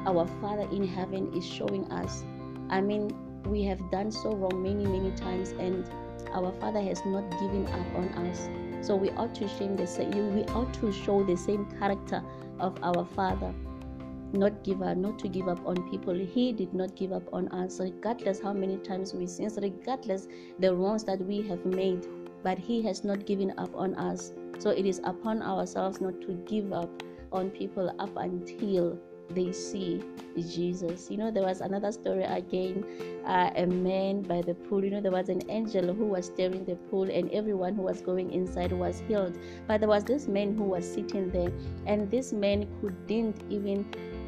our 0.07 0.29
Father 0.41 0.69
in 0.71 0.87
heaven 0.87 1.35
is 1.35 1.45
showing 1.45 1.91
us. 1.91 2.23
I 2.69 2.81
mean, 2.81 3.11
we 3.47 3.65
have 3.65 3.81
done 3.91 4.13
so 4.13 4.33
wrong 4.37 4.63
many, 4.63 4.87
many 4.87 5.11
times, 5.17 5.51
and 5.59 5.91
our 6.33 6.53
Father 6.61 6.81
has 6.81 7.05
not 7.05 7.29
given 7.41 7.67
up 7.67 7.95
on 7.97 8.09
us. 8.29 8.49
So 8.87 8.95
we 8.95 9.11
ought 9.11 9.35
to 9.37 9.49
shame 9.49 9.75
the 9.75 9.89
same. 9.89 10.37
We 10.37 10.45
ought 10.55 10.73
to 10.75 10.93
show 10.93 11.25
the 11.25 11.37
same 11.37 11.67
character 11.81 12.23
of 12.61 12.79
our 12.85 13.05
Father 13.05 13.53
not 14.33 14.63
give 14.65 14.83
up, 14.83 14.97
not 14.97 15.19
to 15.21 15.29
give 15.29 15.49
up 15.49 15.65
on 15.67 15.91
people. 15.91 16.15
He 16.15 16.53
did 16.53 16.73
not 16.75 16.97
give 16.97 17.13
up 17.13 17.23
on 17.33 17.49
us, 17.49 17.81
regardless 17.81 18.41
how 18.41 18.53
many 18.53 18.77
times 18.79 19.15
we 19.15 19.27
sin, 19.27 19.51
regardless 19.61 20.29
the 20.59 20.75
wrongs 20.75 21.05
that 21.05 21.21
we 21.21 21.43
have 21.43 21.65
made. 21.65 22.07
But 22.43 22.59
He 22.59 22.83
has 22.83 23.05
not 23.05 23.27
given 23.27 23.53
up 23.59 23.75
on 23.75 23.95
us. 23.95 24.33
So 24.59 24.71
it 24.71 24.87
is 24.87 25.01
upon 25.05 25.43
ourselves 25.43 26.01
not 26.01 26.21
to 26.23 26.33
give 26.47 26.73
up 26.73 26.91
on 27.33 27.51
people 27.51 27.95
up 27.99 28.17
until 28.17 28.99
they 29.35 29.53
see 29.53 30.03
Jesus. 30.37 31.11
You 31.11 31.19
know, 31.19 31.31
there 31.31 31.43
was 31.43 31.61
another 31.61 31.93
story 31.93 32.25
again. 32.25 32.85
Uh, 33.25 33.51
a 33.57 33.67
man 33.67 34.23
by 34.23 34.43
the 34.43 34.55
pool. 34.55 34.85
You 34.85 34.91
know, 34.91 35.01
there 35.01 35.13
was 35.13 35.29
an 35.29 35.43
angel 35.51 35.95
who 35.95 36.07
was 36.07 36.27
stirring 36.27 36.65
the 36.65 36.77
pool, 36.91 37.05
and 37.11 37.31
everyone 37.31 37.75
who 37.75 37.83
was 37.83 38.01
going 38.01 38.33
inside 38.33 38.73
was 38.73 39.03
healed. 39.07 39.39
But 39.67 39.81
there 39.81 39.89
was 39.89 40.05
this 40.05 40.27
man 40.27 40.57
who 40.57 40.65
was 40.65 40.91
sitting 40.91 41.31
there, 41.31 41.53
and 41.87 42.11
this 42.11 42.33
man 42.33 42.67
couldn't 42.81 43.43
even 43.51 43.85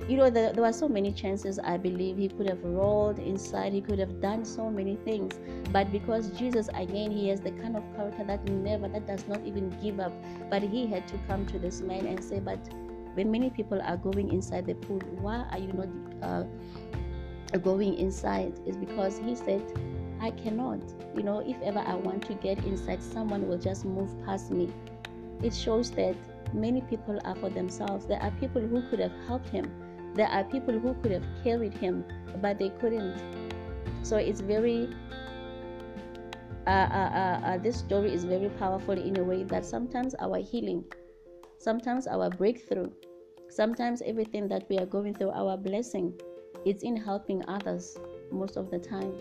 you 0.09 0.16
know, 0.16 0.30
there, 0.30 0.52
there 0.52 0.62
were 0.62 0.73
so 0.73 0.88
many 0.88 1.12
chances. 1.12 1.59
I 1.59 1.76
believe 1.76 2.16
he 2.16 2.28
could 2.28 2.49
have 2.49 2.62
rolled 2.64 3.18
inside, 3.18 3.73
he 3.73 3.80
could 3.80 3.99
have 3.99 4.21
done 4.21 4.44
so 4.44 4.71
many 4.71 4.97
things. 4.97 5.38
But 5.71 5.92
because 5.92 6.30
Jesus, 6.30 6.68
again, 6.75 7.11
he 7.11 7.28
has 7.28 7.40
the 7.40 7.52
kind 7.52 7.76
of 7.76 7.85
character 7.94 8.25
that 8.25 8.44
never, 8.49 8.88
that 8.88 9.06
does 9.06 9.26
not 9.28 9.44
even 9.44 9.71
give 9.82 10.00
up. 10.00 10.12
But 10.50 10.62
he 10.62 10.87
had 10.87 11.06
to 11.09 11.18
come 11.28 11.47
to 11.47 11.59
this 11.59 11.80
man 11.80 12.06
and 12.06 12.23
say, 12.23 12.40
But 12.40 12.59
when 13.14 13.30
many 13.30 13.50
people 13.50 13.80
are 13.82 13.97
going 13.97 14.32
inside 14.32 14.66
the 14.66 14.75
pool, 14.75 15.00
why 15.21 15.47
are 15.50 15.58
you 15.58 15.73
not 15.73 16.49
uh, 17.52 17.56
going 17.58 17.95
inside? 17.95 18.58
Is 18.67 18.76
because 18.76 19.19
he 19.19 19.36
said, 19.36 19.62
I 20.21 20.30
cannot. 20.30 20.80
You 21.17 21.23
know, 21.23 21.41
if 21.41 21.60
ever 21.62 21.80
I 21.80 21.95
want 21.95 22.25
to 22.26 22.34
get 22.34 22.58
inside, 22.65 23.02
someone 23.02 23.49
will 23.49 23.58
just 23.58 23.84
move 23.84 24.10
past 24.25 24.50
me. 24.50 24.71
It 25.43 25.54
shows 25.54 25.91
that 25.93 26.17
many 26.54 26.80
people 26.82 27.19
are 27.25 27.34
for 27.34 27.50
themselves. 27.50 28.06
There 28.06 28.23
are 28.23 28.30
people 28.32 28.62
who 28.62 28.88
could 28.88 29.00
have 29.00 29.12
helped 29.26 29.49
him 29.49 29.71
there 30.14 30.28
are 30.28 30.44
people 30.44 30.78
who 30.78 30.94
could 30.94 31.12
have 31.12 31.25
carried 31.42 31.75
him, 31.75 32.04
but 32.40 32.58
they 32.58 32.70
couldn't. 32.70 33.16
So 34.02 34.16
it's 34.16 34.40
very 34.40 34.88
uh, 36.66 36.70
uh, 36.70 37.10
uh, 37.12 37.46
uh, 37.46 37.58
this 37.58 37.76
story 37.76 38.12
is 38.12 38.25
very 38.25 38.48
powerful 38.50 38.94
in 38.94 39.18
a 39.18 39.25
way 39.25 39.42
that 39.42 39.66
sometimes 39.66 40.14
our 40.20 40.38
healing, 40.38 40.84
sometimes 41.58 42.06
our 42.06 42.30
breakthrough, 42.30 42.88
sometimes 43.48 44.00
everything 44.06 44.46
that 44.46 44.64
we 44.68 44.78
are 44.78 44.86
going 44.86 45.12
through, 45.12 45.30
our 45.30 45.56
blessing, 45.56 46.14
it's 46.64 46.84
in 46.84 46.96
helping 46.96 47.42
others 47.48 47.98
most 48.30 48.56
of 48.56 48.70
the 48.70 48.78
time. 48.78 49.12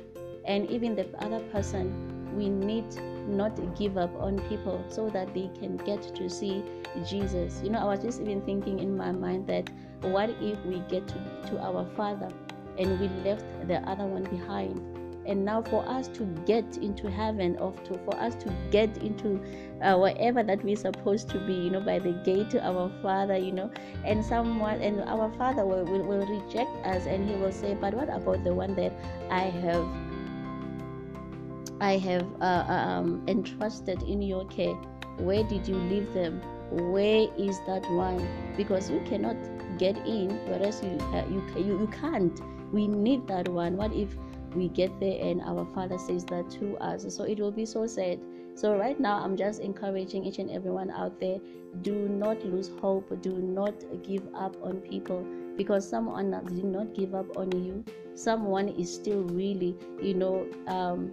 And 0.46 0.70
even 0.70 0.96
the 0.96 1.08
other 1.18 1.40
person, 1.52 2.36
we 2.36 2.48
need 2.48 2.86
not 3.28 3.56
give 3.78 3.98
up 3.98 4.12
on 4.20 4.40
people 4.50 4.84
so 4.90 5.10
that 5.10 5.34
they 5.34 5.50
can 5.60 5.78
get 5.78 6.02
to 6.16 6.30
see 6.30 6.64
Jesus. 7.06 7.62
You 7.64 7.70
know, 7.72 7.80
I 7.80 7.86
was 7.86 8.00
just 8.00 8.22
even 8.22 8.42
thinking 8.42 8.80
in 8.80 8.96
my 8.96 9.12
mind 9.12 9.48
that 9.48 9.70
what 10.02 10.30
if 10.42 10.64
we 10.66 10.80
get 10.90 11.08
to, 11.08 11.50
to 11.50 11.60
our 11.60 11.86
Father 11.96 12.30
and 12.78 13.00
we 13.00 13.08
left 13.24 13.46
the 13.68 13.78
other 13.90 14.06
one 14.06 14.24
behind? 14.24 14.80
And 15.28 15.46
now, 15.46 15.62
for 15.62 15.88
us 15.88 16.08
to 16.10 16.26
get 16.48 16.78
into 16.78 17.10
heaven, 17.10 17.56
or 17.58 17.74
to, 17.86 17.98
for 18.06 18.16
us 18.16 18.34
to 18.44 18.52
get 18.72 18.98
into 18.98 19.40
uh, 19.82 19.96
wherever 19.96 20.42
that 20.42 20.64
we're 20.64 20.76
supposed 20.76 21.30
to 21.30 21.40
be, 21.46 21.54
you 21.54 21.70
know, 21.70 21.80
by 21.80 22.00
the 22.00 22.14
gate 22.26 22.50
to 22.50 22.66
our 22.66 22.92
Father, 23.04 23.38
you 23.38 23.52
know, 23.52 23.70
and 24.04 24.26
someone, 24.26 24.82
and 24.82 25.02
our 25.02 25.32
Father 25.34 25.64
will, 25.64 25.86
will, 25.86 26.04
will 26.04 26.26
reject 26.26 26.72
us 26.88 27.06
and 27.06 27.30
He 27.30 27.36
will 27.36 27.52
say, 27.52 27.76
But 27.76 27.94
what 27.94 28.10
about 28.10 28.44
the 28.44 28.54
one 28.54 28.74
that 28.76 28.94
I 29.30 29.42
have 29.42 29.86
I 31.82 31.98
have 31.98 32.28
uh, 32.40 32.64
um, 32.70 33.24
entrusted 33.28 34.04
in 34.04 34.22
your 34.22 34.46
care. 34.46 34.76
Where 35.18 35.44
did 35.44 35.68
you 35.68 35.76
leave 35.76 36.14
them? 36.14 36.40
Where 36.70 37.28
is 37.38 37.60
that 37.66 37.90
one? 37.92 38.26
Because 38.56 38.90
you 38.90 39.02
cannot 39.02 39.36
get 39.80 39.98
in, 40.06 40.30
whereas 40.46 40.82
you 40.84 40.96
uh, 41.12 41.26
you, 41.28 41.42
you 41.58 41.80
you 41.80 41.88
can't. 41.88 42.40
We 42.72 42.88
need 42.88 43.28
that 43.28 43.50
one. 43.50 43.78
What 43.78 43.92
if 43.94 44.16
we 44.56 44.70
get 44.70 45.00
there 45.00 45.18
and 45.26 45.42
our 45.42 45.66
Father 45.74 45.98
says 45.98 46.24
that 46.26 46.52
to 46.62 46.78
us? 46.78 47.04
So 47.14 47.24
it 47.24 47.40
will 47.40 47.52
be 47.52 47.66
so 47.66 47.88
sad. 47.88 48.20
So 48.54 48.78
right 48.78 49.00
now, 49.00 49.18
I'm 49.18 49.36
just 49.36 49.60
encouraging 49.60 50.24
each 50.26 50.38
and 50.38 50.52
everyone 50.52 50.92
out 50.92 51.20
there: 51.20 51.40
do 51.82 52.08
not 52.08 52.46
lose 52.46 52.70
hope. 52.80 53.10
Do 53.22 53.34
not 53.34 53.74
give 54.04 54.24
up 54.36 54.56
on 54.62 54.82
people 54.82 55.26
because 55.58 55.88
someone 55.90 56.30
did 56.46 56.64
not 56.64 56.94
give 56.94 57.16
up 57.16 57.36
on 57.36 57.52
you. 57.52 57.84
Someone 58.14 58.70
is 58.70 58.94
still 58.94 59.24
really, 59.24 59.76
you 60.00 60.14
know. 60.14 60.46
Um, 60.68 61.12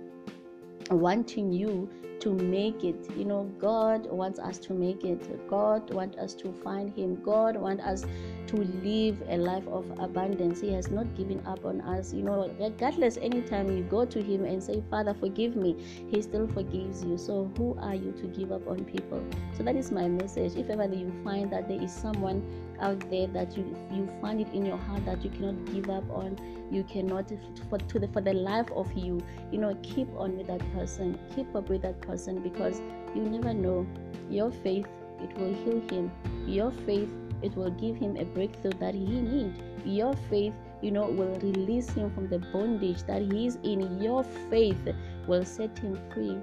wanting 0.90 1.52
you 1.52 1.88
to 2.20 2.32
make 2.34 2.82
it. 2.82 3.08
You 3.16 3.24
know 3.24 3.44
god 3.58 4.06
wants 4.06 4.40
us 4.40 4.58
to 4.58 4.72
make 4.72 5.04
it. 5.04 5.48
God 5.48 5.92
wants 5.94 6.16
us 6.18 6.34
to 6.34 6.52
find 6.64 6.92
him. 6.96 7.22
God 7.22 7.56
wants 7.56 7.82
us 7.84 8.04
to 8.48 8.56
live 8.56 9.22
a 9.28 9.36
life 9.36 9.66
of 9.68 9.86
abundance. 9.98 10.60
He 10.60 10.72
has 10.72 10.90
not 10.90 11.14
given 11.16 11.40
up 11.46 11.64
on 11.64 11.80
us. 11.80 12.12
You 12.12 12.22
know 12.22 12.50
regardless 12.58 13.16
anytime 13.18 13.76
you 13.76 13.84
go 13.84 14.04
to 14.04 14.22
him 14.22 14.44
and 14.44 14.62
say 14.62 14.82
father 14.90 15.14
forgive 15.14 15.56
me 15.56 15.76
he 16.10 16.22
still 16.22 16.48
forgives 16.48 17.04
you. 17.04 17.18
So 17.18 17.50
who 17.56 17.76
are 17.80 17.94
you 17.94 18.12
to 18.12 18.26
give 18.26 18.52
up 18.52 18.66
on 18.66 18.84
people? 18.84 19.24
So 19.56 19.62
that 19.62 19.76
is 19.76 19.92
my 19.92 20.08
message. 20.08 20.56
If 20.56 20.70
ever 20.70 20.84
you 20.84 21.12
find 21.24 21.52
that 21.52 21.68
there 21.68 21.80
is 21.80 21.92
someone 21.92 22.42
out 22.80 22.98
there 23.10 23.26
that 23.28 23.56
you 23.56 23.76
you 23.90 24.08
find 24.20 24.40
it 24.40 24.48
in 24.52 24.64
your 24.64 24.76
heart 24.76 25.04
that 25.04 25.24
you 25.24 25.30
cannot 25.30 25.64
give 25.72 25.90
up 25.90 26.08
on 26.10 26.36
you 26.70 26.84
cannot 26.84 27.30
for 27.68 27.78
to 27.78 27.98
the 27.98 28.08
for 28.08 28.20
the 28.20 28.32
life 28.32 28.70
of 28.72 28.92
you. 28.92 29.20
You 29.50 29.58
know 29.58 29.74
keep 29.82 30.08
on 30.16 30.36
with 30.36 30.46
that 30.48 30.60
person. 30.72 31.18
Keep 31.34 31.54
up 31.54 31.68
with 31.68 31.82
that 31.82 32.00
person 32.00 32.40
because 32.42 32.80
you 33.14 33.22
never 33.22 33.54
know. 33.54 33.86
Your 34.30 34.50
faith 34.50 34.86
it 35.20 35.36
will 35.36 35.54
heal 35.54 35.80
him. 35.90 36.10
Your 36.46 36.70
faith 36.70 37.08
it 37.42 37.54
will 37.56 37.70
give 37.70 37.96
him 37.96 38.16
a 38.16 38.24
breakthrough 38.24 38.72
that 38.80 38.94
he 38.94 39.20
needs 39.20 39.58
your 39.84 40.14
faith 40.28 40.52
you 40.82 40.90
know 40.90 41.06
will 41.06 41.38
release 41.40 41.88
him 41.90 42.10
from 42.10 42.28
the 42.28 42.38
bondage 42.52 43.02
that 43.04 43.22
he 43.22 43.46
is 43.46 43.58
in. 43.62 44.00
Your 44.02 44.22
faith 44.50 44.80
will 45.26 45.44
set 45.44 45.78
him 45.78 45.98
free. 46.12 46.36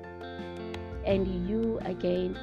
And 1.06 1.50
you 1.50 1.80
again 1.86 2.38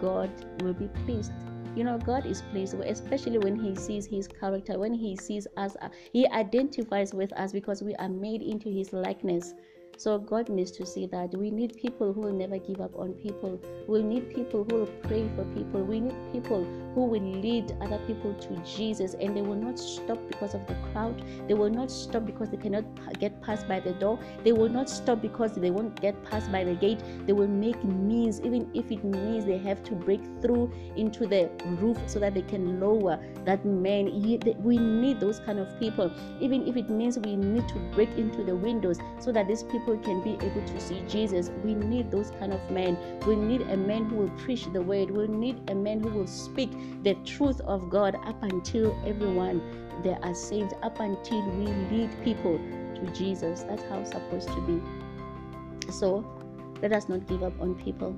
god 0.00 0.30
will 0.62 0.74
be 0.74 0.88
pleased 1.04 1.32
you 1.78 1.84
know 1.84 1.96
god 1.98 2.26
is 2.26 2.42
pleased 2.50 2.74
especially 2.74 3.38
when 3.38 3.54
he 3.54 3.72
sees 3.76 4.04
his 4.04 4.26
character 4.26 4.76
when 4.80 4.92
he 4.92 5.14
sees 5.14 5.46
us 5.56 5.76
uh, 5.80 5.88
he 6.12 6.26
identifies 6.30 7.14
with 7.14 7.32
us 7.34 7.52
because 7.52 7.84
we 7.84 7.94
are 7.94 8.08
made 8.08 8.42
into 8.42 8.68
his 8.68 8.92
likeness 8.92 9.54
so 9.98 10.16
God 10.16 10.48
needs 10.48 10.70
to 10.72 10.86
see 10.86 11.06
that 11.06 11.36
we 11.36 11.50
need 11.50 11.76
people 11.76 12.12
who 12.12 12.20
will 12.20 12.32
never 12.32 12.56
give 12.56 12.80
up 12.80 12.94
on 12.94 13.14
people. 13.14 13.60
We 13.88 14.00
need 14.02 14.32
people 14.32 14.64
who 14.64 14.76
will 14.76 14.92
pray 15.02 15.28
for 15.34 15.44
people. 15.56 15.82
We 15.82 15.98
need 15.98 16.14
people 16.32 16.64
who 16.94 17.06
will 17.06 17.20
lead 17.20 17.76
other 17.80 17.98
people 18.06 18.32
to 18.32 18.56
Jesus 18.64 19.14
and 19.14 19.36
they 19.36 19.42
will 19.42 19.56
not 19.56 19.76
stop 19.76 20.18
because 20.28 20.54
of 20.54 20.64
the 20.68 20.76
crowd. 20.92 21.20
They 21.48 21.54
will 21.54 21.68
not 21.70 21.90
stop 21.90 22.24
because 22.26 22.48
they 22.48 22.58
cannot 22.58 22.84
get 23.18 23.42
past 23.42 23.66
by 23.66 23.80
the 23.80 23.92
door. 23.94 24.20
They 24.44 24.52
will 24.52 24.68
not 24.68 24.88
stop 24.88 25.20
because 25.20 25.54
they 25.54 25.70
won't 25.70 26.00
get 26.00 26.22
past 26.24 26.52
by 26.52 26.62
the 26.62 26.74
gate. 26.74 27.02
They 27.26 27.32
will 27.32 27.48
make 27.48 27.82
means, 27.82 28.40
even 28.40 28.70
if 28.74 28.92
it 28.92 29.02
means 29.02 29.46
they 29.46 29.58
have 29.58 29.82
to 29.84 29.96
break 29.96 30.20
through 30.40 30.72
into 30.94 31.26
the 31.26 31.50
roof 31.80 31.98
so 32.06 32.20
that 32.20 32.34
they 32.34 32.42
can 32.42 32.78
lower 32.78 33.18
that 33.44 33.64
man. 33.64 34.06
We 34.62 34.78
need 34.78 35.18
those 35.18 35.40
kind 35.40 35.58
of 35.58 35.68
people. 35.80 36.12
Even 36.40 36.68
if 36.68 36.76
it 36.76 36.88
means 36.88 37.18
we 37.18 37.34
need 37.34 37.66
to 37.68 37.78
break 37.94 38.10
into 38.16 38.44
the 38.44 38.54
windows 38.54 39.00
so 39.18 39.32
that 39.32 39.48
these 39.48 39.64
people 39.64 39.87
people 39.88 40.04
can 40.04 40.20
be 40.20 40.44
able 40.44 40.66
to 40.66 40.80
see 40.80 41.02
Jesus. 41.08 41.50
We 41.64 41.74
need 41.74 42.10
those 42.10 42.30
kind 42.38 42.52
of 42.52 42.70
men. 42.70 42.98
We 43.26 43.36
need 43.36 43.62
a 43.62 43.76
man 43.76 44.04
who 44.04 44.16
will 44.16 44.30
preach 44.30 44.66
the 44.72 44.82
word. 44.82 45.10
We 45.10 45.26
need 45.28 45.70
a 45.70 45.74
man 45.74 46.02
who 46.02 46.10
will 46.10 46.26
speak 46.26 46.70
the 47.02 47.14
truth 47.24 47.60
of 47.62 47.88
God 47.88 48.14
up 48.26 48.42
until 48.42 48.94
everyone 49.06 49.62
they 50.02 50.14
are 50.22 50.34
saved, 50.34 50.74
up 50.82 51.00
until 51.00 51.42
we 51.52 51.66
lead 51.90 52.10
people 52.22 52.58
to 52.96 53.12
Jesus. 53.14 53.62
That's 53.62 53.82
how 53.84 54.00
it's 54.00 54.10
supposed 54.10 54.48
to 54.48 54.60
be. 54.62 55.90
So 55.90 56.24
let 56.82 56.92
us 56.92 57.08
not 57.08 57.26
give 57.26 57.42
up 57.42 57.58
on 57.60 57.74
people. 57.74 58.12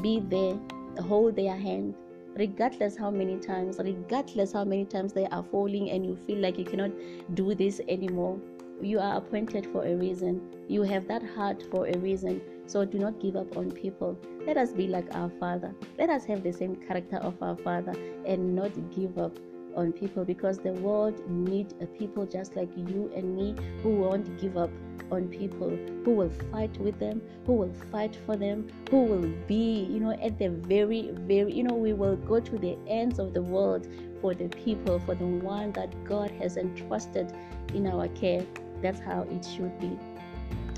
Be 0.00 0.20
there, 0.20 0.58
hold 1.00 1.36
their 1.36 1.56
hand, 1.56 1.94
regardless 2.36 2.96
how 2.96 3.10
many 3.10 3.38
times, 3.38 3.78
regardless 3.78 4.52
how 4.52 4.64
many 4.64 4.84
times 4.84 5.12
they 5.12 5.26
are 5.26 5.44
falling 5.44 5.90
and 5.90 6.04
you 6.04 6.16
feel 6.26 6.38
like 6.38 6.58
you 6.58 6.64
cannot 6.64 6.90
do 7.34 7.54
this 7.54 7.80
anymore 7.88 8.40
you 8.82 8.98
are 8.98 9.16
appointed 9.16 9.66
for 9.72 9.84
a 9.84 9.94
reason. 9.94 10.40
You 10.68 10.82
have 10.82 11.06
that 11.08 11.22
heart 11.22 11.64
for 11.70 11.86
a 11.86 11.96
reason. 11.98 12.40
So 12.66 12.84
do 12.84 12.98
not 12.98 13.20
give 13.20 13.36
up 13.36 13.56
on 13.56 13.70
people. 13.70 14.18
Let 14.46 14.56
us 14.56 14.72
be 14.72 14.88
like 14.88 15.14
our 15.14 15.30
Father. 15.40 15.74
Let 15.98 16.10
us 16.10 16.24
have 16.24 16.42
the 16.42 16.52
same 16.52 16.76
character 16.76 17.16
of 17.18 17.40
our 17.42 17.56
Father 17.56 17.94
and 18.26 18.54
not 18.54 18.72
give 18.94 19.18
up 19.18 19.38
on 19.76 19.92
people 19.92 20.24
because 20.24 20.58
the 20.58 20.72
world 20.72 21.18
need 21.28 21.72
a 21.80 21.86
people 21.86 22.26
just 22.26 22.56
like 22.56 22.70
you 22.76 23.10
and 23.14 23.34
me 23.34 23.54
who 23.82 23.90
won't 23.90 24.38
give 24.40 24.56
up 24.56 24.70
on 25.10 25.28
people 25.28 25.70
who 26.04 26.12
will 26.12 26.30
fight 26.50 26.76
with 26.78 26.98
them 26.98 27.20
who 27.46 27.54
will 27.54 27.72
fight 27.90 28.16
for 28.26 28.36
them 28.36 28.66
who 28.90 29.02
will 29.04 29.28
be 29.46 29.86
you 29.90 30.00
know 30.00 30.12
at 30.22 30.38
the 30.38 30.48
very 30.48 31.10
very 31.12 31.52
you 31.52 31.62
know 31.62 31.74
we 31.74 31.92
will 31.92 32.16
go 32.16 32.40
to 32.40 32.58
the 32.58 32.76
ends 32.86 33.18
of 33.18 33.32
the 33.34 33.42
world 33.42 33.86
for 34.20 34.34
the 34.34 34.48
people 34.48 34.98
for 35.00 35.14
the 35.14 35.26
one 35.26 35.72
that 35.72 35.92
god 36.04 36.30
has 36.30 36.56
entrusted 36.56 37.32
in 37.74 37.86
our 37.86 38.08
care 38.08 38.44
that's 38.82 39.00
how 39.00 39.22
it 39.30 39.44
should 39.44 39.78
be. 39.80 39.98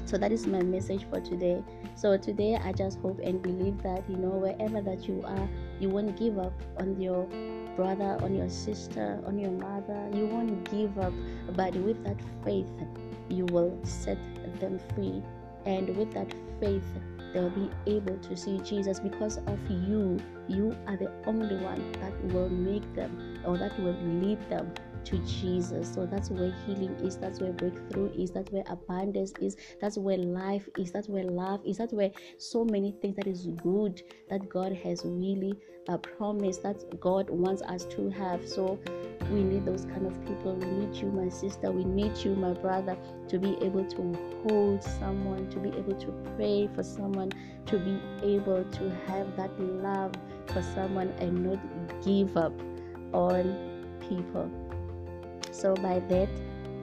So 0.06 0.18
that 0.18 0.30
is 0.30 0.46
my 0.46 0.62
message 0.62 1.06
for 1.10 1.20
today. 1.20 1.62
So 1.96 2.16
today 2.16 2.56
i 2.62 2.72
just 2.72 2.98
hope 3.00 3.20
and 3.20 3.40
believe 3.42 3.82
that 3.82 4.08
you 4.08 4.16
know 4.16 4.30
wherever 4.30 4.80
that 4.82 5.08
you 5.08 5.22
are 5.24 5.48
you 5.80 5.88
won't 5.88 6.16
give 6.16 6.38
up 6.38 6.52
on 6.78 7.00
your 7.00 7.26
brother 7.76 8.18
on 8.20 8.34
your 8.34 8.48
sister 8.48 9.22
on 9.26 9.38
your 9.38 9.50
mother. 9.50 10.08
You 10.12 10.26
won't 10.26 10.70
give 10.70 10.98
up. 10.98 11.12
But 11.56 11.74
with 11.76 12.02
that 12.04 12.18
faith 12.44 12.70
you 13.28 13.46
will 13.46 13.78
set 13.82 14.18
them 14.60 14.78
free. 14.94 15.22
And 15.64 15.96
with 15.96 16.12
that 16.12 16.32
faith 16.60 16.84
they'll 17.32 17.50
be 17.50 17.70
able 17.86 18.16
to 18.18 18.36
see 18.36 18.58
Jesus 18.58 19.00
because 19.00 19.38
of 19.38 19.58
you. 19.68 20.20
You 20.46 20.76
are 20.86 20.96
the 20.96 21.10
only 21.26 21.56
one 21.56 21.92
that 21.92 22.24
will 22.32 22.50
make 22.50 22.94
them 22.94 23.40
or 23.44 23.56
that 23.58 23.78
will 23.80 23.96
lead 24.20 24.38
them 24.50 24.72
to 25.04 25.18
Jesus. 25.18 25.92
So 25.92 26.06
that's 26.06 26.30
where 26.30 26.54
healing 26.66 26.94
is, 27.02 27.16
that's 27.16 27.40
where 27.40 27.52
breakthrough 27.52 28.12
is, 28.12 28.30
that's 28.30 28.50
where 28.50 28.64
abundance 28.68 29.32
is, 29.40 29.56
that's 29.80 29.98
where 29.98 30.18
life 30.18 30.68
is, 30.78 30.92
that's 30.92 31.08
where 31.08 31.24
love 31.24 31.60
is, 31.64 31.78
that's 31.78 31.92
where 31.92 32.10
so 32.38 32.64
many 32.64 32.92
things 33.02 33.16
that 33.16 33.26
is 33.26 33.46
good 33.62 34.02
that 34.30 34.48
God 34.48 34.72
has 34.72 35.02
really 35.04 35.54
uh, 35.88 35.98
promised 35.98 36.62
that 36.62 37.00
God 37.00 37.28
wants 37.30 37.62
us 37.62 37.84
to 37.86 38.10
have. 38.10 38.46
So 38.48 38.78
we 39.30 39.42
need 39.42 39.64
those 39.64 39.84
kind 39.84 40.06
of 40.06 40.18
people. 40.26 40.54
We 40.56 40.66
need 40.66 40.94
you, 40.96 41.06
my 41.06 41.28
sister. 41.28 41.70
We 41.70 41.84
need 41.84 42.16
you, 42.18 42.34
my 42.34 42.52
brother, 42.52 42.96
to 43.28 43.38
be 43.38 43.56
able 43.60 43.84
to 43.84 44.46
hold 44.48 44.82
someone, 44.82 45.48
to 45.50 45.58
be 45.58 45.70
able 45.70 45.94
to 45.94 46.06
pray 46.36 46.68
for 46.74 46.82
someone, 46.82 47.32
to 47.66 47.78
be 47.78 47.98
able 48.22 48.64
to 48.64 48.90
have 49.06 49.36
that 49.36 49.58
love 49.60 50.12
for 50.46 50.62
someone 50.62 51.08
and 51.18 51.44
not 51.44 52.04
give 52.04 52.36
up 52.36 52.52
on 53.12 53.98
people. 54.00 54.50
So, 55.54 55.74
by 55.74 56.00
that, 56.08 56.28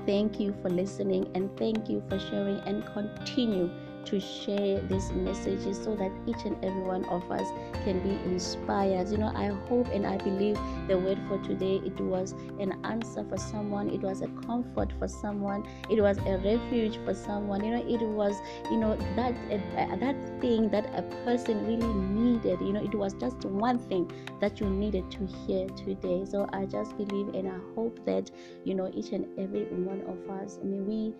thank 0.06 0.40
you 0.40 0.56
for 0.62 0.70
listening 0.70 1.30
and 1.36 1.56
thank 1.58 1.90
you 1.90 2.02
for 2.08 2.18
sharing 2.18 2.60
and 2.62 2.86
continue 2.94 3.70
to 4.06 4.20
share 4.20 4.80
these 4.82 5.12
messages 5.12 5.82
so 5.84 5.96
that 5.96 6.12
each 6.28 6.44
and 6.46 6.58
every 6.64 6.82
one 6.82 7.06
of 7.06 7.30
us 7.32 7.48
can 7.84 8.00
be 8.00 8.12
inspired. 8.30 9.10
You 9.10 9.18
know, 9.18 9.32
I 9.36 9.48
hope 9.68 9.88
and 9.88 10.06
I 10.06 10.18
believe 10.18 10.58
the 10.88 10.98
word 10.98 11.20
for 11.28 11.38
today 11.40 11.82
it 11.86 12.00
was 12.00 12.34
an 12.60 12.74
answer 12.84 13.24
for 13.24 13.38
someone, 13.38 13.90
it 13.90 14.02
was 14.02 14.22
a 14.22 14.28
comfort 14.46 14.92
for 15.00 15.08
someone, 15.08 15.68
it 15.90 16.02
was 16.02 16.18
a 16.20 16.38
refuge 16.38 16.98
for 17.06 17.14
someone. 17.14 17.64
You 17.64 17.72
know, 17.72 17.88
it 17.88 18.02
was 18.02 18.36
you 18.70 18.78
know 18.78 18.96
that 19.16 19.34
uh, 19.52 19.96
that 19.98 20.42
thing 20.42 20.70
that 20.70 20.86
a 20.96 21.04
person 21.26 21.66
really 21.66 21.94
needed. 21.94 22.60
You 22.62 22.74
know, 22.74 22.84
it 22.84 22.96
was 22.96 23.14
just 23.14 23.46
one 23.46 23.80
thing 23.80 24.12
that 24.40 24.60
you 24.60 24.70
needed 24.70 25.10
to 25.12 25.26
hear 25.46 25.68
today. 25.70 26.26
So 26.26 26.48
I 26.54 26.66
just 26.66 26.98
believe 26.98 27.34
and 27.36 27.48
I 27.48 27.60
hope 27.76 28.06
that 28.06 28.32
you 28.64 28.76
know 28.76 28.92
each 28.94 29.12
and 29.12 29.28
every 29.40 29.64
one 29.66 30.02
of 30.02 30.30
us. 30.42 30.60
I 30.62 30.66
mean, 30.66 30.86
we 30.86 31.14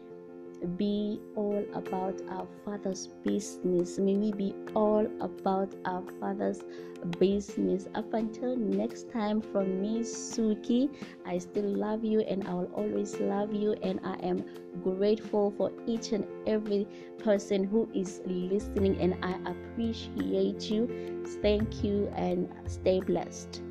be 0.78 1.20
all 1.36 1.66
about 1.74 2.22
our 2.30 2.48
Father's 2.64 3.08
business. 3.24 3.98
May 3.98 4.16
we 4.16 4.32
be 4.32 4.56
all 4.76 5.08
about 5.20 5.74
our 5.86 6.04
Father's 6.20 6.62
business. 7.20 7.88
Up 7.96 8.14
until 8.14 8.56
next 8.56 9.12
time, 9.12 9.42
from 9.42 9.82
me, 9.82 10.00
Suki, 10.02 10.90
I 11.26 11.38
still 11.38 11.66
love 11.66 12.04
you 12.04 12.22
and 12.22 12.48
I 12.48 12.54
will 12.54 12.72
always 12.76 13.20
love 13.20 13.54
you. 13.54 13.74
And 13.82 14.00
I 14.04 14.16
am 14.24 14.44
grateful 14.84 15.52
for 15.58 15.72
each 15.88 16.12
and 16.12 16.26
every 16.48 16.88
person 17.20 17.64
who 17.64 17.90
is 17.94 18.22
listening, 18.26 18.98
and 19.00 19.16
I 19.24 19.38
appreciate 19.50 20.70
you. 20.70 21.24
Thank 21.42 21.84
you 21.84 22.12
and 22.16 22.50
stay 22.68 23.00
blessed. 23.00 23.62